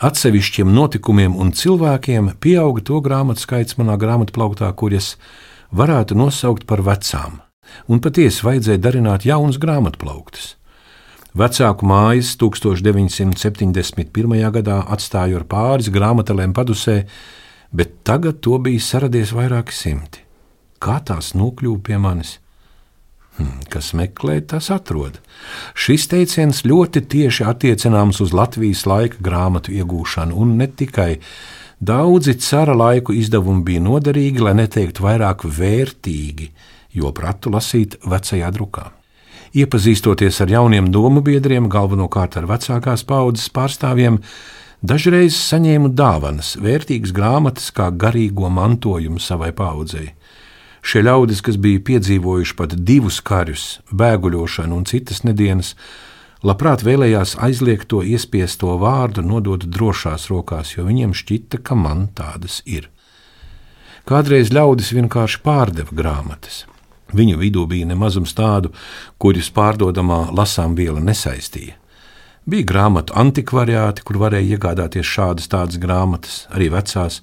atsevišķiem 0.00 0.72
notikumiem 0.72 1.36
un 1.36 1.52
cilvēkiem 1.52 2.32
pieauga 2.40 2.84
to 2.88 3.00
grāmatu 3.04 3.44
skaits 3.44 3.76
manā 3.80 3.98
grāmatplauktā, 4.00 4.70
kuras 4.72 5.16
varētu 5.76 6.16
nosaukt 6.16 6.64
par 6.66 6.82
vecām, 6.86 7.42
un 7.88 8.00
patiesi 8.00 8.46
vajadzēja 8.46 8.80
darināt 8.80 9.28
jaunas 9.28 9.60
grāmatplauktas. 9.60 10.56
Vecāku 11.30 11.86
mājas 11.86 12.32
1971. 12.40 14.50
gadā 14.50 14.80
atstāju 14.90 15.38
ar 15.38 15.44
pāris 15.46 15.90
grāmatām 15.94 16.50
padusē, 16.56 17.04
bet 17.70 18.00
tagad 18.02 18.40
to 18.42 18.58
bija 18.58 18.82
saradies 18.82 19.30
vairāki 19.36 19.76
simti. 19.76 20.24
Kā 20.82 20.98
tās 21.06 21.36
nokļuva 21.38 21.84
pie 21.86 22.00
manis? 22.02 22.40
Hmm, 23.40 23.62
kas 23.72 23.94
meklē, 23.96 24.42
tas 24.44 24.68
atrod. 24.74 25.16
Šis 25.72 26.04
teiciens 26.12 26.60
ļoti 26.68 27.00
tieši 27.08 27.46
attiecināms 27.48 28.20
uz 28.20 28.34
Latvijas 28.36 28.84
laika 28.84 29.16
grāmatu 29.24 29.72
iegūšanu, 29.72 30.36
un 30.36 30.58
ne 30.60 30.68
tikai. 30.68 31.14
Daudzi 31.80 32.34
cara 32.36 32.74
laiku 32.76 33.14
izdevumi 33.16 33.64
bija 33.64 33.80
noderīgi, 33.86 34.42
lai 34.44 34.52
neteiktu 34.58 35.06
vairāk 35.06 35.46
vērtīgi, 35.48 36.50
jo 36.92 37.12
pratu 37.16 37.54
lasīt 37.54 37.96
vecajā 38.04 38.50
drukā. 38.52 38.90
Iepazīstoties 39.56 40.42
ar 40.44 40.52
jauniem 40.52 40.92
domu 40.92 41.24
biedriem, 41.24 41.70
galvenokārt 41.72 42.36
ar 42.36 42.50
vecākās 42.50 43.06
paudzes 43.08 43.48
pārstāvjiem, 43.56 44.20
dažreiz 44.84 45.40
saņēmu 45.40 45.94
dāvanas, 45.96 46.58
vērtīgas 46.60 47.16
grāmatas 47.16 47.72
kā 47.72 47.88
garīgo 47.88 48.52
mantojumu 48.52 49.18
savai 49.18 49.54
paudzei. 49.56 50.12
Šie 50.80 51.02
ļaudis, 51.04 51.42
kas 51.44 51.58
bija 51.60 51.82
piedzīvojuši 51.90 52.56
pat 52.56 52.76
divus 52.88 53.20
karus, 53.20 53.64
bēguļošanu 53.92 54.78
un 54.80 54.86
citas 54.88 55.22
nedēļas, 55.28 55.74
labprāt 56.46 56.84
vēlējās 56.86 57.36
aizliegt 57.42 57.90
to 57.92 58.00
iespiesto 58.06 58.78
vārdu, 58.80 59.24
nodot 59.26 59.66
drošās 59.66 60.30
rokās, 60.32 60.74
jo 60.76 60.86
viņiem 60.88 61.12
šķita, 61.16 61.60
ka 61.64 61.76
man 61.76 62.08
tādas 62.16 62.62
ir. 62.64 62.88
Kādreiz 64.08 64.48
ļaudis 64.50 64.94
vienkārši 64.96 65.42
pārdeva 65.44 65.92
grāmatas. 65.94 66.64
Viņu 67.12 67.40
vidū 67.40 67.66
bija 67.68 67.88
nemazums 67.90 68.32
tādu, 68.38 68.72
kurus 69.18 69.50
pārdodamā 69.52 70.28
lasām 70.34 70.76
viela 70.78 71.02
nesaistīja. 71.02 71.76
Bija 72.50 72.66
grāmatu 72.66 73.14
antikvariāti, 73.20 74.02
kur 74.06 74.18
varēja 74.22 74.56
iegādāties 74.56 75.06
šādas 75.06 75.50
tādas 75.50 75.78
grāmatas, 75.82 76.46
arī 76.54 76.70
vecās, 76.72 77.20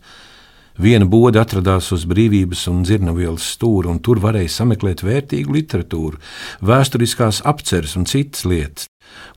Viena 0.77 1.07
bode 1.09 1.39
atradās 1.41 1.89
uz 1.95 2.03
brīvības 2.05 2.67
un 2.69 2.83
dzirnavielas 2.85 3.47
stūra, 3.55 3.89
un 3.89 3.97
tur 4.03 4.21
varēja 4.21 4.51
sameklēt 4.59 5.01
vērtīgu 5.01 5.55
literatūru, 5.55 6.21
vēsturiskās 6.61 7.41
apceres 7.49 7.95
un 7.97 8.05
citas 8.05 8.45
lietas. 8.45 8.85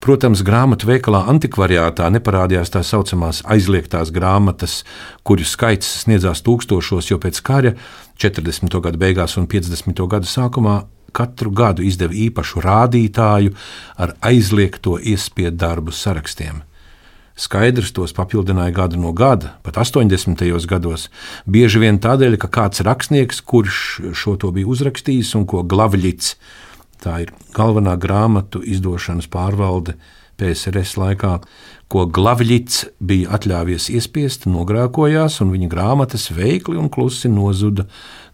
Protams, 0.05 0.43
grāmatu 0.45 0.89
veikalā 0.91 1.23
antikvariātā 1.33 2.11
neparādījās 2.13 2.73
tā 2.75 2.83
saucamās 2.85 3.41
aizliegtās 3.49 4.13
grāmatas, 4.13 4.81
kuru 5.25 5.47
skaits 5.47 5.89
sniedzās 6.05 6.45
tūkstošos, 6.45 7.09
jo 7.13 7.21
pēc 7.23 7.41
kara 7.47 7.75
40. 8.21 8.81
gada 8.85 9.01
beigās 9.01 9.39
un 9.41 9.49
50. 9.49 10.05
gada 10.13 10.29
sākumā 10.29 10.81
katru 11.17 11.53
gadu 11.57 11.85
izdeva 11.87 12.15
īpašu 12.15 12.65
rādītāju 12.65 13.55
ar 13.97 14.17
aizliegto 14.21 14.99
iespiedu 15.01 15.57
darbu 15.65 15.95
sarakstiem. 15.95 16.67
Skaidrs 17.41 17.95
tos 17.97 18.13
papildināja 18.13 18.75
gadu 18.83 18.99
no 19.01 19.15
gada, 19.17 19.55
pat 19.65 19.79
80. 19.81 20.45
gados, 20.69 21.09
bieži 21.49 21.81
vien 21.81 21.97
tādēļ, 22.03 22.37
ka 22.43 22.51
kāds 22.53 22.85
rakstnieks, 22.85 23.41
kurš 23.41 23.79
šo 24.13 24.37
to 24.41 24.53
bija 24.53 24.69
uzrakstījis 24.69 25.33
un 25.41 25.47
ko 25.49 25.65
Glavļits, 25.65 26.35
tā 27.01 27.23
ir 27.25 27.33
galvenā 27.57 27.97
grāmatu 27.97 28.61
izdošanas 28.61 29.31
pārvalde 29.33 29.97
PSRS 30.41 30.99
laikā, 31.01 31.33
ko 31.91 32.05
Glavļits 32.13 32.85
bija 33.01 33.33
atļāvies 33.37 33.89
iespiest, 33.97 34.45
nogrākojās, 34.45 35.41
un 35.41 35.57
viņa 35.57 35.73
grāmatas 35.73 36.29
veikli 36.37 36.77
un 36.81 36.93
klusi 36.93 37.33
nozuda 37.33 37.89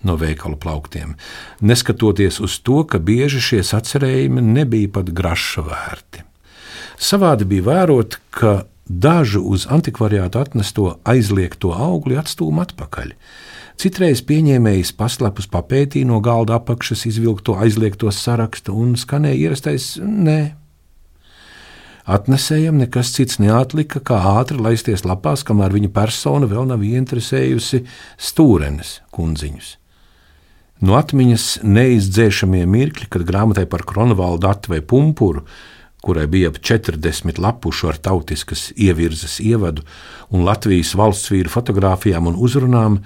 no 0.07 0.19
veikalu 0.19 0.59
plauktiem, 0.59 1.15
neskatoties 1.63 2.43
uz 2.43 2.59
to, 2.59 2.83
ka 2.91 2.99
bieži 2.99 3.43
šie 3.53 3.63
sacerējumi 3.71 4.43
nebija 4.51 4.97
pat 4.99 5.15
graša 5.15 5.67
vērti. 5.71 6.27
Savādi 6.97 7.47
bija 7.47 7.71
vērot, 7.71 8.19
ka 8.35 8.65
dažu 8.89 9.43
uz 9.43 9.67
antikvariātu 9.71 10.41
atnesto 10.41 10.97
aizliegto 11.05 11.73
augli 11.75 12.19
atstūma 12.19 12.67
atpakaļ. 12.67 13.13
Citreiz 13.77 14.23
pieņēmējs 14.25 14.95
paslepus 14.97 15.51
papētīja 15.53 16.09
no 16.09 16.21
galda 16.25 16.57
apakšas 16.57 17.05
izvilkto 17.11 17.59
aizliegto 17.61 18.09
sarakstu 18.15 18.73
un 18.73 18.95
skanēja 18.97 19.43
ierastais 19.49 19.97
nē. 20.01 20.41
Atnesējam 22.07 22.79
nekas 22.79 23.11
cits 23.17 23.41
neatlika, 23.43 23.99
kā 23.99 24.21
ātri 24.39 24.61
laisties 24.63 25.03
lapās, 25.03 25.43
kamēr 25.43 25.75
viņa 25.75 25.91
persona 25.93 26.47
vēl 26.47 26.69
nav 26.71 26.85
ieinteresējusi 26.87 27.83
stūrenes 28.29 29.01
kundziņus. 29.11 29.73
No 30.87 30.95
atmiņas 31.01 31.65
neizdzēšamie 31.65 32.63
mirkļi, 32.69 33.09
kad 33.11 33.25
grāmatai 33.27 33.65
par 33.67 33.83
Kronvaldu 33.89 34.53
vai 34.69 34.83
pumpuru 34.85 35.43
kurai 36.07 36.27
bija 36.31 36.53
ap 36.53 36.61
40 36.63 37.41
lapušu 37.43 37.91
ar 37.91 37.99
tautiskas 38.09 38.69
ievirzes 38.79 39.41
ievadu 39.43 39.83
un 40.31 40.47
Latvijas 40.47 40.95
valsts 40.99 41.33
vīru 41.35 41.51
fotografijām 41.51 42.31
un 42.31 42.39
uzrunām, 42.39 43.01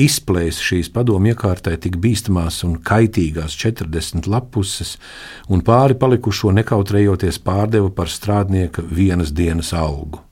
izplēsa 0.00 0.64
šīs 0.70 0.90
padomu 0.92 1.32
iekārtai 1.32 1.76
tik 1.80 1.96
bīstamās 2.02 2.62
un 2.68 2.78
kaitīgās 2.84 3.56
40 3.62 4.28
lapuses, 4.32 4.96
un 5.48 5.64
pāri 5.64 5.96
palikušo 6.00 6.52
nekautrējoties 6.60 7.40
pārdeva 7.44 7.92
par 7.96 8.12
strādnieka 8.12 8.84
vienas 8.84 9.32
dienas 9.36 9.72
algu. 9.76 10.25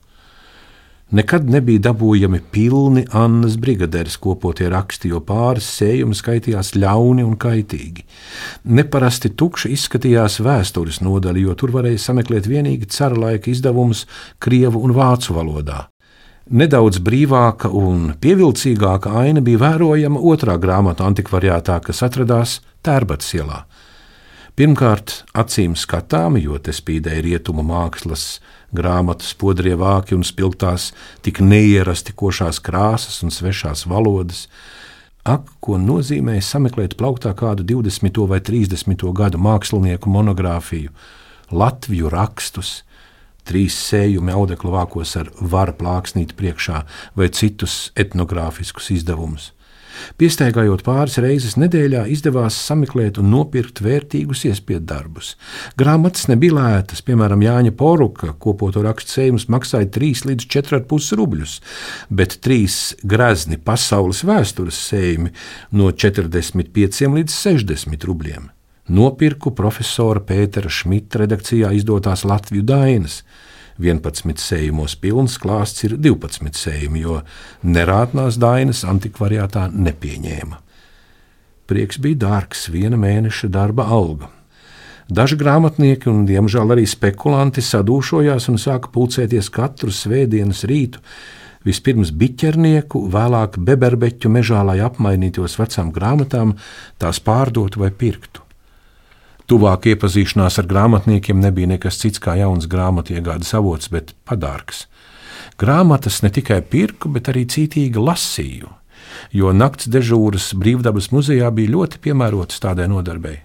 Nekad 1.13 1.45
nebija 1.45 1.83
dabūjami 1.85 2.39
pilni 2.49 3.03
Annas 3.13 3.59
brigadieres 3.61 4.15
kopotie 4.17 4.65
raksti, 4.73 5.11
jo 5.13 5.19
pāris 5.21 5.67
sējumi 5.77 6.17
skaitījās 6.17 6.71
ļauni 6.73 7.21
un 7.21 7.35
kaitīgi. 7.37 8.07
Neparasti 8.65 9.29
tukša 9.37 9.69
izskatījās 9.75 10.39
vēstures 10.41 11.03
nodaļa, 11.05 11.43
jo 11.45 11.53
tur 11.61 11.75
varēja 11.77 12.01
sameklēt 12.07 12.49
tikai 12.49 12.89
cara 12.89 13.21
laika 13.21 13.51
izdevumus 13.51 14.07
krievu 14.41 14.81
un 14.81 14.95
vācu 14.97 15.37
valodā. 15.37 15.85
Nedaudz 16.49 16.97
brīvāka 17.01 17.69
un 17.69 18.15
pievilcīgāka 18.21 19.13
aina 19.21 19.41
bija 19.41 19.61
vērojama 19.61 20.19
otrā 20.19 20.57
grāmatā 20.57 21.05
antikvariātā, 21.05 21.79
kas 21.85 22.01
atradās 22.01 22.59
Tērbats 22.81 23.33
ielā. 23.37 23.63
Pirmkārt, 24.55 25.25
acīm 25.35 25.73
skatāmi, 25.75 26.45
jo 26.45 26.57
te 26.57 26.71
spīdēja 26.71 27.21
rietumu 27.25 27.65
mākslas 27.65 28.39
grāmatas, 28.77 29.33
podrie 29.33 29.73
vāki 29.79 30.15
un 30.17 30.25
spilgtās, 30.27 30.91
tik 31.25 31.41
neierasti 31.41 32.13
košās 32.13 32.61
krāsas 32.63 33.21
un 33.25 33.33
svešās 33.33 33.85
valodas. 33.89 34.45
Ak, 35.25 35.47
ko 35.63 35.79
nozīmē 35.81 36.37
sameklēt 36.43 36.97
plauktā 36.99 37.31
kādu 37.33 37.65
20. 37.65 38.21
vai 38.29 38.41
30. 38.45 39.07
gadu 39.17 39.41
mākslinieku 39.41 40.11
monogrāfiju, 40.13 40.93
Latviju 41.55 42.09
rakstus, 42.09 42.83
trīs 43.45 43.77
sējumi 43.77 44.33
audeklu 44.33 44.73
vākos 44.73 45.15
ar 45.19 45.29
vara 45.41 45.73
plāksnīti 45.77 46.37
priekšā 46.37 46.81
vai 47.17 47.29
citus 47.33 47.91
etnogrāfiskus 47.97 48.91
izdevumus. 48.97 49.54
Piestaigājot 50.19 50.83
pāris 50.85 51.19
reizes 51.23 51.57
nedēļā, 51.59 52.05
izdevās 52.11 52.57
sameklēt 52.67 53.19
un 53.21 53.29
nopirkt 53.33 53.81
vērtīgus 53.85 54.45
iespiedu 54.49 54.85
darbus. 54.89 55.33
Grāmatas 55.79 56.27
nebija 56.31 56.57
lētas, 56.57 57.03
piemēram, 57.05 57.43
Jāņa 57.45 57.75
Poruka 57.77 58.33
kopoto 58.39 58.83
rakstu 58.85 59.17
sējumus 59.19 59.47
maksāja 59.51 59.89
3 59.97 60.25
līdz 60.31 60.49
4,5 60.57 61.19
rubļus, 61.19 61.55
bet 62.09 62.39
trīs 62.45 62.79
grezni 63.03 63.57
pasaules 63.61 64.23
vēstures 64.27 64.81
sējumi 64.89 65.33
no 65.75 65.91
45 65.91 67.15
līdz 67.15 67.39
60 67.39 68.09
rubļiem. 68.09 68.51
Nopirku 68.85 69.49
profesora 69.57 70.21
Pētera 70.21 70.69
Šmita 70.69 71.23
redakcijā 71.23 71.71
izdotās 71.73 72.21
Latviju 72.27 72.61
Dainas. 72.69 73.23
11 73.81 74.39
sējumos 74.39 74.95
pilns 75.01 75.35
klāsts 75.41 75.83
ir 75.83 75.97
12 75.99 76.55
sējumi, 76.55 77.01
jo 77.03 77.19
nerātnās 77.63 78.39
dainas 78.39 78.85
antikvariātā 78.87 79.67
nepieņēma. 79.73 80.61
Prieks 81.65 81.99
bija 81.99 82.21
dārgs, 82.27 82.67
viena 82.71 82.97
mēneša 82.99 83.49
darba 83.51 83.87
alga. 83.91 84.29
Daži 85.05 85.37
grāmatnieki 85.37 86.09
un, 86.09 86.23
diemžēl, 86.25 86.71
arī 86.73 86.85
spekulanti 86.89 87.61
sadūšojās 87.61 88.47
un 88.49 88.61
sāka 88.61 88.89
pulcēties 88.93 89.51
katru 89.53 89.93
svētdienas 89.93 90.63
rītu. 90.69 91.01
Vispirms 91.65 92.13
biķernieku, 92.13 93.03
vēlāk 93.13 93.57
beberbeķu 93.57 94.29
mežā, 94.29 94.61
lai 94.65 94.79
apmainītos 94.85 95.57
vecām 95.59 95.91
grāmatām, 95.93 96.55
tās 97.01 97.21
pārdotu 97.21 97.81
vai 97.81 97.91
pirktu. 97.93 98.44
Tuvāk 99.45 99.85
iepazīšanās 99.91 100.57
ar 100.57 100.65
grāmatniekiem 100.69 101.37
nebija 101.41 101.69
nekas 101.75 101.99
cits 102.01 102.21
kā 102.21 102.33
jauns 102.39 102.65
grāmatu 102.69 103.13
iegādes 103.13 103.53
avots, 103.53 103.91
bet 103.93 104.15
padārgs. 104.25 104.85
Grāmatas 105.61 106.23
ne 106.23 106.31
tikai 106.33 106.63
pirku, 106.65 107.11
bet 107.13 107.29
arī 107.29 107.45
cītīgi 107.45 108.01
lasīju, 108.01 108.71
jo 109.37 109.53
nakts 109.53 109.87
dežūras 109.91 110.49
brīvdabas 110.57 111.11
muzejā 111.13 111.51
bija 111.53 111.75
ļoti 111.77 112.01
piemērotas 112.01 112.63
tādai 112.63 112.89
nodarbei. 112.89 113.37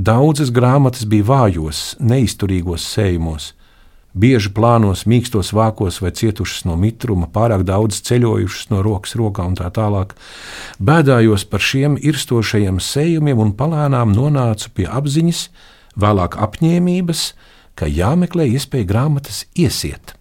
Daudzas 0.00 0.48
grāmatas 0.56 1.04
bija 1.04 1.28
vājos, 1.28 1.82
neizturīgos 2.00 2.86
sējumos, 2.88 3.52
bieži 4.14 4.52
plānos, 4.54 5.04
mīkstos 5.06 5.52
vākos 5.56 6.00
vai 6.02 6.12
cietušas 6.16 6.64
no 6.68 6.76
mitruma, 6.80 7.28
pārāk 7.30 7.64
daudz 7.68 8.00
ceļojušas 8.08 8.70
no 8.72 8.82
rokas 8.86 9.16
rokā 9.18 9.46
un 9.46 9.56
tā 9.58 9.70
tālāk. 9.74 10.14
Bēdājos 10.82 11.46
par 11.50 11.64
šiem 11.64 11.98
irstošajiem 12.00 12.80
sējumiem 12.82 13.42
un 13.46 13.52
palēnām 13.58 14.14
nonācu 14.16 14.72
pie 14.76 14.88
apziņas, 14.90 15.48
vēlāk 16.00 16.38
apņēmības, 16.40 17.26
ka 17.78 17.90
jāmeklē 17.90 18.50
iespēja 18.54 18.88
grāmatas 18.88 19.44
iesiet. 19.58 20.16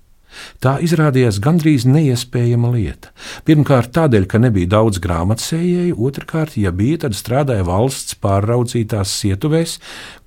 Tā 0.64 0.76
izrādījās 0.86 1.40
gandrīz 1.44 1.86
neiespējama 1.90 2.72
lieta. 2.76 3.12
Pirmkārt, 3.48 3.92
tādēļ, 3.96 4.28
ka 4.30 4.42
nebija 4.42 4.74
daudz 4.76 5.02
grāmatsējēju, 5.04 5.98
otrkārt, 6.10 6.58
ja 6.62 6.72
bija, 6.76 7.04
tad 7.06 7.18
strādāja 7.18 7.66
valsts 7.68 8.20
pārraudzītās 8.24 9.16
sietuvēs, 9.24 9.80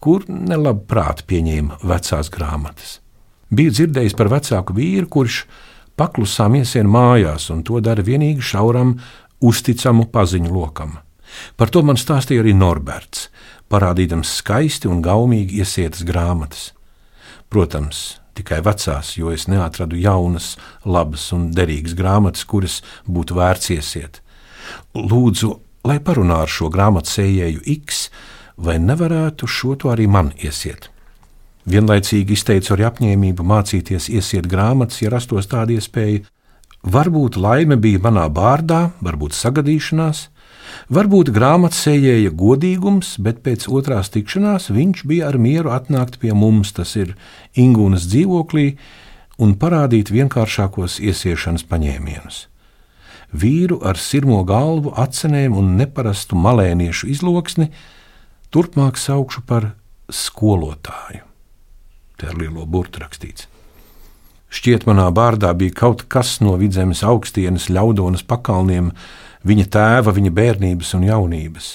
kur 0.02 0.26
nelabprāt 0.28 1.24
pieņēma 1.30 1.80
vecās 1.86 2.32
grāmatas. 2.34 3.01
Biju 3.52 3.72
dzirdējis 3.76 4.16
par 4.16 4.30
vecāku 4.32 4.72
vīru, 4.76 5.08
kurš 5.12 5.42
paklusām 6.00 6.56
iesien 6.56 6.88
mājās, 6.88 7.50
un 7.52 7.60
to 7.66 7.82
dara 7.84 8.00
vienīgi 8.04 8.40
šauram, 8.52 8.94
uzticamu 9.44 10.06
paziņu 10.12 10.52
lokam. 10.54 10.96
Par 11.56 11.68
to 11.72 11.82
man 11.84 11.98
stāstīja 12.00 12.44
arī 12.44 12.54
Norberts, 12.56 13.28
parādīdams 13.72 14.30
skaisti 14.40 14.88
un 14.88 15.02
gaumīgi 15.04 15.60
iesietas 15.60 16.04
grāmatas. 16.08 16.70
Protams, 17.52 18.22
tikai 18.36 18.62
vecās, 18.64 19.12
jo 19.18 19.32
es 19.32 19.44
neatradu 19.52 20.00
jaunas, 20.00 20.54
labas 20.84 21.28
un 21.36 21.50
derīgas 21.52 21.96
grāmatas, 21.98 22.46
kuras 22.48 22.80
būtu 23.04 23.36
vērts 23.36 23.72
iesiet. 23.76 24.22
Lūdzu, 24.96 25.52
lai 25.84 25.98
parunā 26.00 26.40
ar 26.46 26.52
šo 26.52 26.70
grāmatu 26.72 27.12
sējēju 27.18 27.66
X, 27.76 28.06
vai 28.56 28.78
nevarētu 28.80 29.48
šo 29.48 29.76
to 29.76 29.92
arī 29.92 30.08
man 30.08 30.32
iesiet. 30.40 30.88
Vienlaicīgi 31.62 32.34
izteicu 32.34 32.74
arī 32.74 32.88
apņēmību 32.88 33.44
mācīties 33.46 34.08
iesiet 34.10 34.48
grāmatas, 34.50 34.98
ja 35.02 35.12
rastos 35.14 35.46
tāda 35.50 35.76
iespēja. 35.76 36.24
Varbūt 36.82 37.38
laime 37.38 37.76
bija 37.78 38.00
manā 38.02 38.26
bārdā, 38.26 38.90
varbūt 38.98 39.36
sagadīšanās, 39.38 40.24
varbūt 40.90 41.30
grāmatsējēja 41.30 42.32
godīgums, 42.34 43.14
bet 43.22 43.44
pēc 43.46 43.68
otrās 43.70 44.10
tikšanās 44.10 44.72
viņš 44.74 45.04
bija 45.06 45.30
ar 45.30 45.38
mieru 45.38 45.70
atnākt 45.70 46.18
pie 46.18 46.34
mums, 46.34 46.74
tas 46.74 46.96
ir 46.98 47.14
Ingūnas 47.54 48.08
dzīvoklī, 48.10 48.72
un 49.38 49.54
parādīt 49.54 50.10
vienkāršākos 50.10 50.98
iesiešanas 50.98 51.62
paņēmienus. 51.70 52.48
vīru 53.32 53.78
ar 53.80 53.96
sirmo 53.96 54.42
galvu, 54.44 54.92
acenēm 54.92 55.56
un 55.56 55.76
neparastu 55.78 56.36
malēniešu 56.36 57.08
izloksni, 57.14 57.70
turpmāk 58.52 59.00
saukšu 59.00 59.46
par 59.48 59.72
skolotāju. 60.12 61.31
Te 62.22 62.28
ar 62.30 62.36
lielo 62.38 62.62
burtu 62.70 63.00
rakstīts. 63.02 63.48
Šķiet, 64.52 64.84
manā 64.86 65.08
bārdā 65.10 65.48
bija 65.58 65.74
kaut 65.74 66.04
kas 66.12 66.36
no 66.38 66.52
vidzemes 66.60 67.00
augstienes, 67.02 67.66
ļaudonas 67.66 68.22
pakalniem, 68.22 68.92
viņa 69.42 69.64
tēva, 69.74 70.12
viņa 70.14 70.30
bērnības 70.36 70.92
un 71.00 71.06
jaunības. 71.08 71.70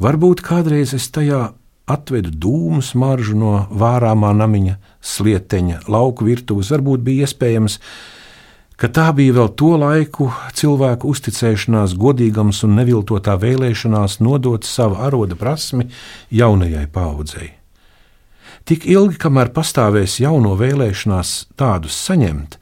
Varbūt 0.00 0.40
kādreiz 0.46 0.94
es 0.96 1.10
tajā 1.12 1.50
atvedu 1.92 2.32
dūmu 2.32 2.80
smaržu 2.80 3.36
no 3.36 3.52
vārāmā 3.68 4.32
namiņa, 4.38 4.78
slieteņa, 5.04 5.82
lauku 5.92 6.30
virtuves, 6.30 6.72
varbūt 6.72 7.04
bija 7.04 7.28
iespējams, 7.28 7.76
ka 8.80 8.88
tā 8.88 9.10
bija 9.18 9.36
vēl 9.42 9.52
to 9.60 9.74
laiku 9.84 10.30
cilvēku 10.56 11.12
uzticēšanās, 11.12 11.98
godīgums 12.00 12.64
un 12.64 12.80
neviltotā 12.80 13.36
vēlēšanās 13.44 14.22
nodot 14.24 14.64
savu 14.64 15.02
aroda 15.04 15.36
prasmi 15.36 15.90
jaunajai 16.32 16.88
paudzei. 16.96 17.52
Tik 18.66 18.82
ilgi, 18.90 19.14
kamēr 19.22 19.52
pastāvēs 19.54 20.16
jauno 20.18 20.56
vēlēšanās 20.58 21.32
tādus 21.54 21.94
saņemt, 22.02 22.56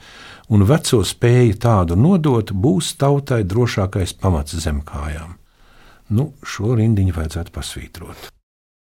un 0.53 0.65
veco 0.69 0.99
spēju 1.01 1.55
tādu 1.63 1.97
nodot, 1.97 2.51
būs 2.53 2.91
tautai 3.01 3.41
drošākais 3.49 4.13
pamats 4.21 4.53
zem 4.61 4.83
kājām. 4.85 5.39
Nu, 6.13 6.35
šo 6.45 6.77
rindiņu 6.77 7.17
vajadzētu 7.17 7.55
pasvītrot. 7.55 8.29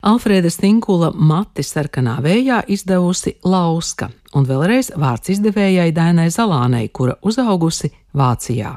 Alfrēda 0.05 0.51
Stinkula 0.51 1.13
mati 1.15 1.63
sarkanā 1.63 2.17
vējā 2.25 2.65
izdevusi 2.75 3.37
Lauska, 3.47 4.11
un 4.35 4.51
vēlreiz 4.51 4.91
vārds 4.99 5.31
izdevējai 5.37 5.95
Dainai 5.95 6.27
Zalānei, 6.35 6.91
kura 6.91 7.15
uzaugusi 7.23 7.93
Vācijā. 8.11 8.75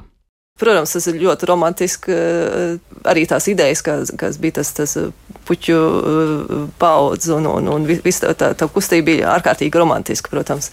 Protams, 0.57 0.95
tas 0.95 1.05
ir 1.11 1.19
ļoti 1.21 1.45
romantiski. 1.45 2.13
Eh, 2.13 2.77
arī 3.07 3.27
tās 3.29 3.45
idejas, 3.51 3.83
kas, 3.85 4.09
kas 4.17 4.39
bija 4.41 4.57
tas, 4.57 4.71
tas 4.73 4.95
eh, 4.97 5.11
puķu 5.45 5.77
eh, 5.77 6.55
paudze 6.81 7.35
un, 7.35 7.45
un, 7.51 7.69
un 7.75 7.85
viss 7.85 8.23
tā, 8.23 8.33
tā, 8.37 8.49
tā 8.57 8.65
kustība 8.73 9.05
bija 9.11 9.35
ārkārtīgi 9.35 9.77
romantiska, 9.77 10.33
protams. 10.33 10.71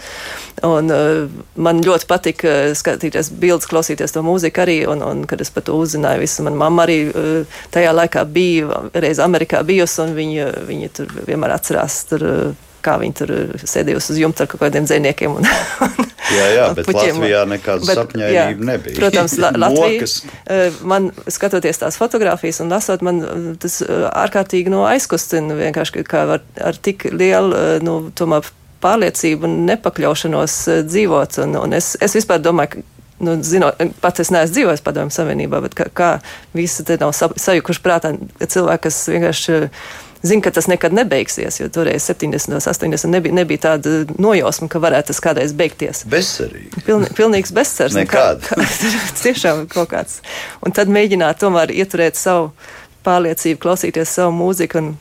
Un 0.65 0.89
man 1.61 1.83
ļoti 1.85 2.09
patika 2.09 2.55
skatīties 2.79 3.29
bildes, 3.37 3.69
klausīties 3.69 4.15
to 4.15 4.25
mūziku 4.25 4.65
arī, 4.65 4.79
un, 4.89 5.05
un 5.05 5.25
kad 5.29 5.43
es 5.45 5.53
par 5.53 5.67
to 5.67 5.77
uzzināju, 5.77 6.23
visu 6.25 6.47
man 6.47 6.57
mamma 6.57 6.87
arī 6.87 6.99
tajā 7.75 7.93
laikā 7.93 8.25
bija, 8.33 8.85
reiz 8.95 9.21
Amerikā 9.21 9.61
bijusi, 9.67 10.01
un 10.07 10.15
viņa, 10.17 10.47
viņa 10.71 10.93
tur 10.97 11.13
vienmēr 11.27 11.59
atcerās 11.59 12.05
tur 12.09 12.25
kā 12.85 12.99
viņi 13.01 13.17
tur 13.21 13.33
sēdējusi 13.65 14.13
uz 14.15 14.21
jumta 14.21 14.45
ar 14.45 14.51
kaut 14.53 14.65
kādiem 14.65 14.89
dziniekiem. 14.89 15.39
Un, 15.41 15.49
un, 15.87 16.14
jā, 16.35 16.47
jā, 16.55 16.67
bet 16.77 16.89
puķiem. 16.89 17.21
Latvijā 17.21 17.43
nekāda 17.51 17.97
sapņainība 18.01 18.69
nebija. 18.71 18.99
Protams, 18.99 19.37
La 19.43 19.53
Latvija, 19.57 20.09
eh, 20.51 20.81
man 20.87 21.11
skatoties 21.31 21.83
tās 21.83 21.99
fotogrāfijas 22.01 22.61
un 22.65 22.75
lasot, 22.75 23.05
man 23.07 23.23
eh, 23.25 23.47
tas 23.63 23.81
eh, 23.85 24.07
ārkārtīgi 24.11 24.73
no 24.75 24.85
aizkustina 24.89 25.57
vienkārši, 25.59 26.05
kā 26.09 26.27
var 26.31 26.45
ar 26.61 26.79
tik 26.79 27.07
lielu, 27.13 27.81
nu, 27.85 27.99
tomēr 28.17 28.51
pārliecību 28.85 29.49
un 29.49 29.61
nepakļaušanos 29.71 30.59
dzīvot. 30.91 31.39
Un, 31.47 31.57
un 31.63 31.79
es, 31.79 31.95
es 32.05 32.17
vispār 32.19 32.43
domāju, 32.45 32.75
ka 32.75 32.89
nu, 33.25 33.37
zinot, 33.43 33.81
pats 34.03 34.25
es 34.25 34.33
neesmu 34.35 34.55
dzīvojis 34.55 34.85
padomju 34.85 35.15
savienībā, 35.15 35.61
bet 35.65 35.77
kā, 35.79 35.89
kā 35.95 36.11
visi 36.57 36.85
te 36.87 36.99
nav 37.01 37.15
sajukuši 37.15 37.85
prātā, 37.85 38.15
ka 38.41 38.51
cilvēki, 38.51 38.85
kas 38.89 39.01
vienkārši 39.13 39.61
zina, 40.25 40.43
ka 40.45 40.51
tas 40.55 40.67
nekad 40.71 40.95
nebeigsies, 40.97 41.61
jo 41.61 41.69
toreiz 41.73 42.07
70. 42.09 42.55
un 42.55 42.61
80. 42.61 43.07
nebija, 43.13 43.35
nebija 43.35 43.63
tāda 43.69 44.05
nojausma, 44.19 44.69
ka 44.73 44.81
varētu 44.83 45.13
tas 45.13 45.21
kādreiz 45.25 45.55
beigties. 45.57 46.05
Bezcerīgi. 46.11 46.85
Piln, 46.87 47.07
pilnīgs 47.17 47.53
bezcerīgs. 47.55 48.01
Nekāda. 48.01 48.41
Kā, 48.49 48.59
kā, 48.59 48.95
tiešām 49.25 49.67
kaut 49.73 49.93
kāds. 49.93 50.21
Un 50.65 50.75
tad 50.77 50.93
mēģināt 50.93 51.43
tomēr 51.45 51.75
ieturēt 51.77 52.19
savu 52.21 52.53
pārliecību, 53.05 53.61
klausīties 53.61 54.17
savu 54.17 54.33
mūziku 54.37 54.81
un 54.81 54.93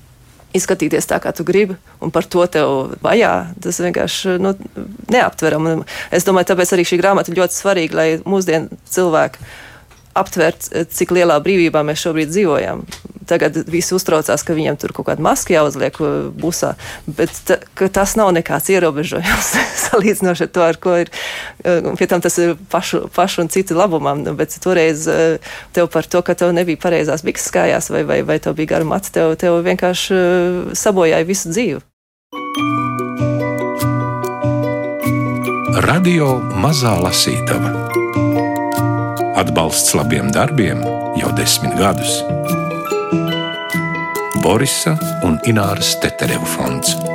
izskatīties 0.54 1.08
tā, 1.10 1.18
kā 1.24 1.34
tu 1.36 1.46
gribi, 1.48 1.78
un 2.04 2.12
par 2.14 2.28
to 2.30 2.44
tev 2.52 2.94
vajā. 3.04 3.34
Tas 3.64 3.82
vienkārši 3.82 4.38
nu, 4.44 4.54
neaptverami. 5.14 5.80
Es 6.14 6.28
domāju, 6.28 6.52
tāpēc 6.52 6.76
arī 6.76 6.86
šī 6.88 7.00
grāmata 7.02 7.34
ļoti 7.34 7.58
svarīga, 7.58 8.00
lai 8.00 8.10
mūsdienu 8.22 8.82
cilvēki 8.94 9.48
aptvert, 10.20 10.70
cik 10.94 11.16
lielā 11.16 11.40
brīvībā 11.42 11.82
mēs 11.86 12.04
šobrīd 12.06 12.30
dzīvojam. 12.30 12.84
Tagad 13.30 13.58
visi 13.70 13.96
uztraucās, 13.96 14.44
ka 14.46 14.56
viņiem 14.56 14.78
tur 14.82 14.94
kaut 14.96 15.08
kāda 15.10 15.24
maska 15.24 15.56
jāuzliek 15.56 16.00
uh, 16.02 16.30
busā, 16.30 16.74
bet 17.08 17.34
ta, 17.48 17.60
tas 17.88 18.16
nav 18.20 18.34
nekāds 18.36 18.72
ierobežojums 18.74 19.54
salīdzinoši 19.86 20.48
ar 20.48 20.52
to, 20.54 20.66
ar 20.66 20.80
ko 20.82 20.98
ir. 21.04 21.14
Uh, 21.64 21.94
pie 22.00 22.10
tam 22.12 22.24
tas 22.24 22.38
ir 22.42 22.56
pašu, 22.72 23.06
pašu 23.14 23.46
un 23.46 23.52
citu 23.54 23.78
labumam, 23.78 24.24
nu, 24.26 24.36
bet 24.40 24.56
toreiz 24.64 25.08
uh, 25.12 25.56
tev 25.76 25.90
par 25.94 26.08
to, 26.08 26.24
ka 26.26 26.38
tev 26.38 26.54
nebija 26.56 26.82
pareizās 26.82 27.26
bikses 27.26 27.54
kājās 27.54 27.92
vai, 27.94 28.04
vai, 28.08 28.22
vai 28.28 28.40
tev 28.44 28.58
bija 28.60 28.76
gara 28.76 28.88
mats, 28.88 29.14
tev, 29.14 29.36
tev 29.40 29.62
vienkārši 29.66 30.22
sabojāja 30.78 31.28
visu 31.28 31.54
dzīvi. 31.54 31.82
Radio 35.84 36.38
Mazā 36.62 36.94
Lasītava 37.02 37.74
Atbalsts 39.44 39.96
labiem 39.98 40.30
darbiem 40.32 40.84
jau 41.18 41.32
desmit 41.36 41.74
gadus. 41.76 42.22
Borisa 44.44 44.98
un 45.24 45.40
Ināras 45.48 45.96
Teterevu 46.04 46.46
fonds. 46.46 47.13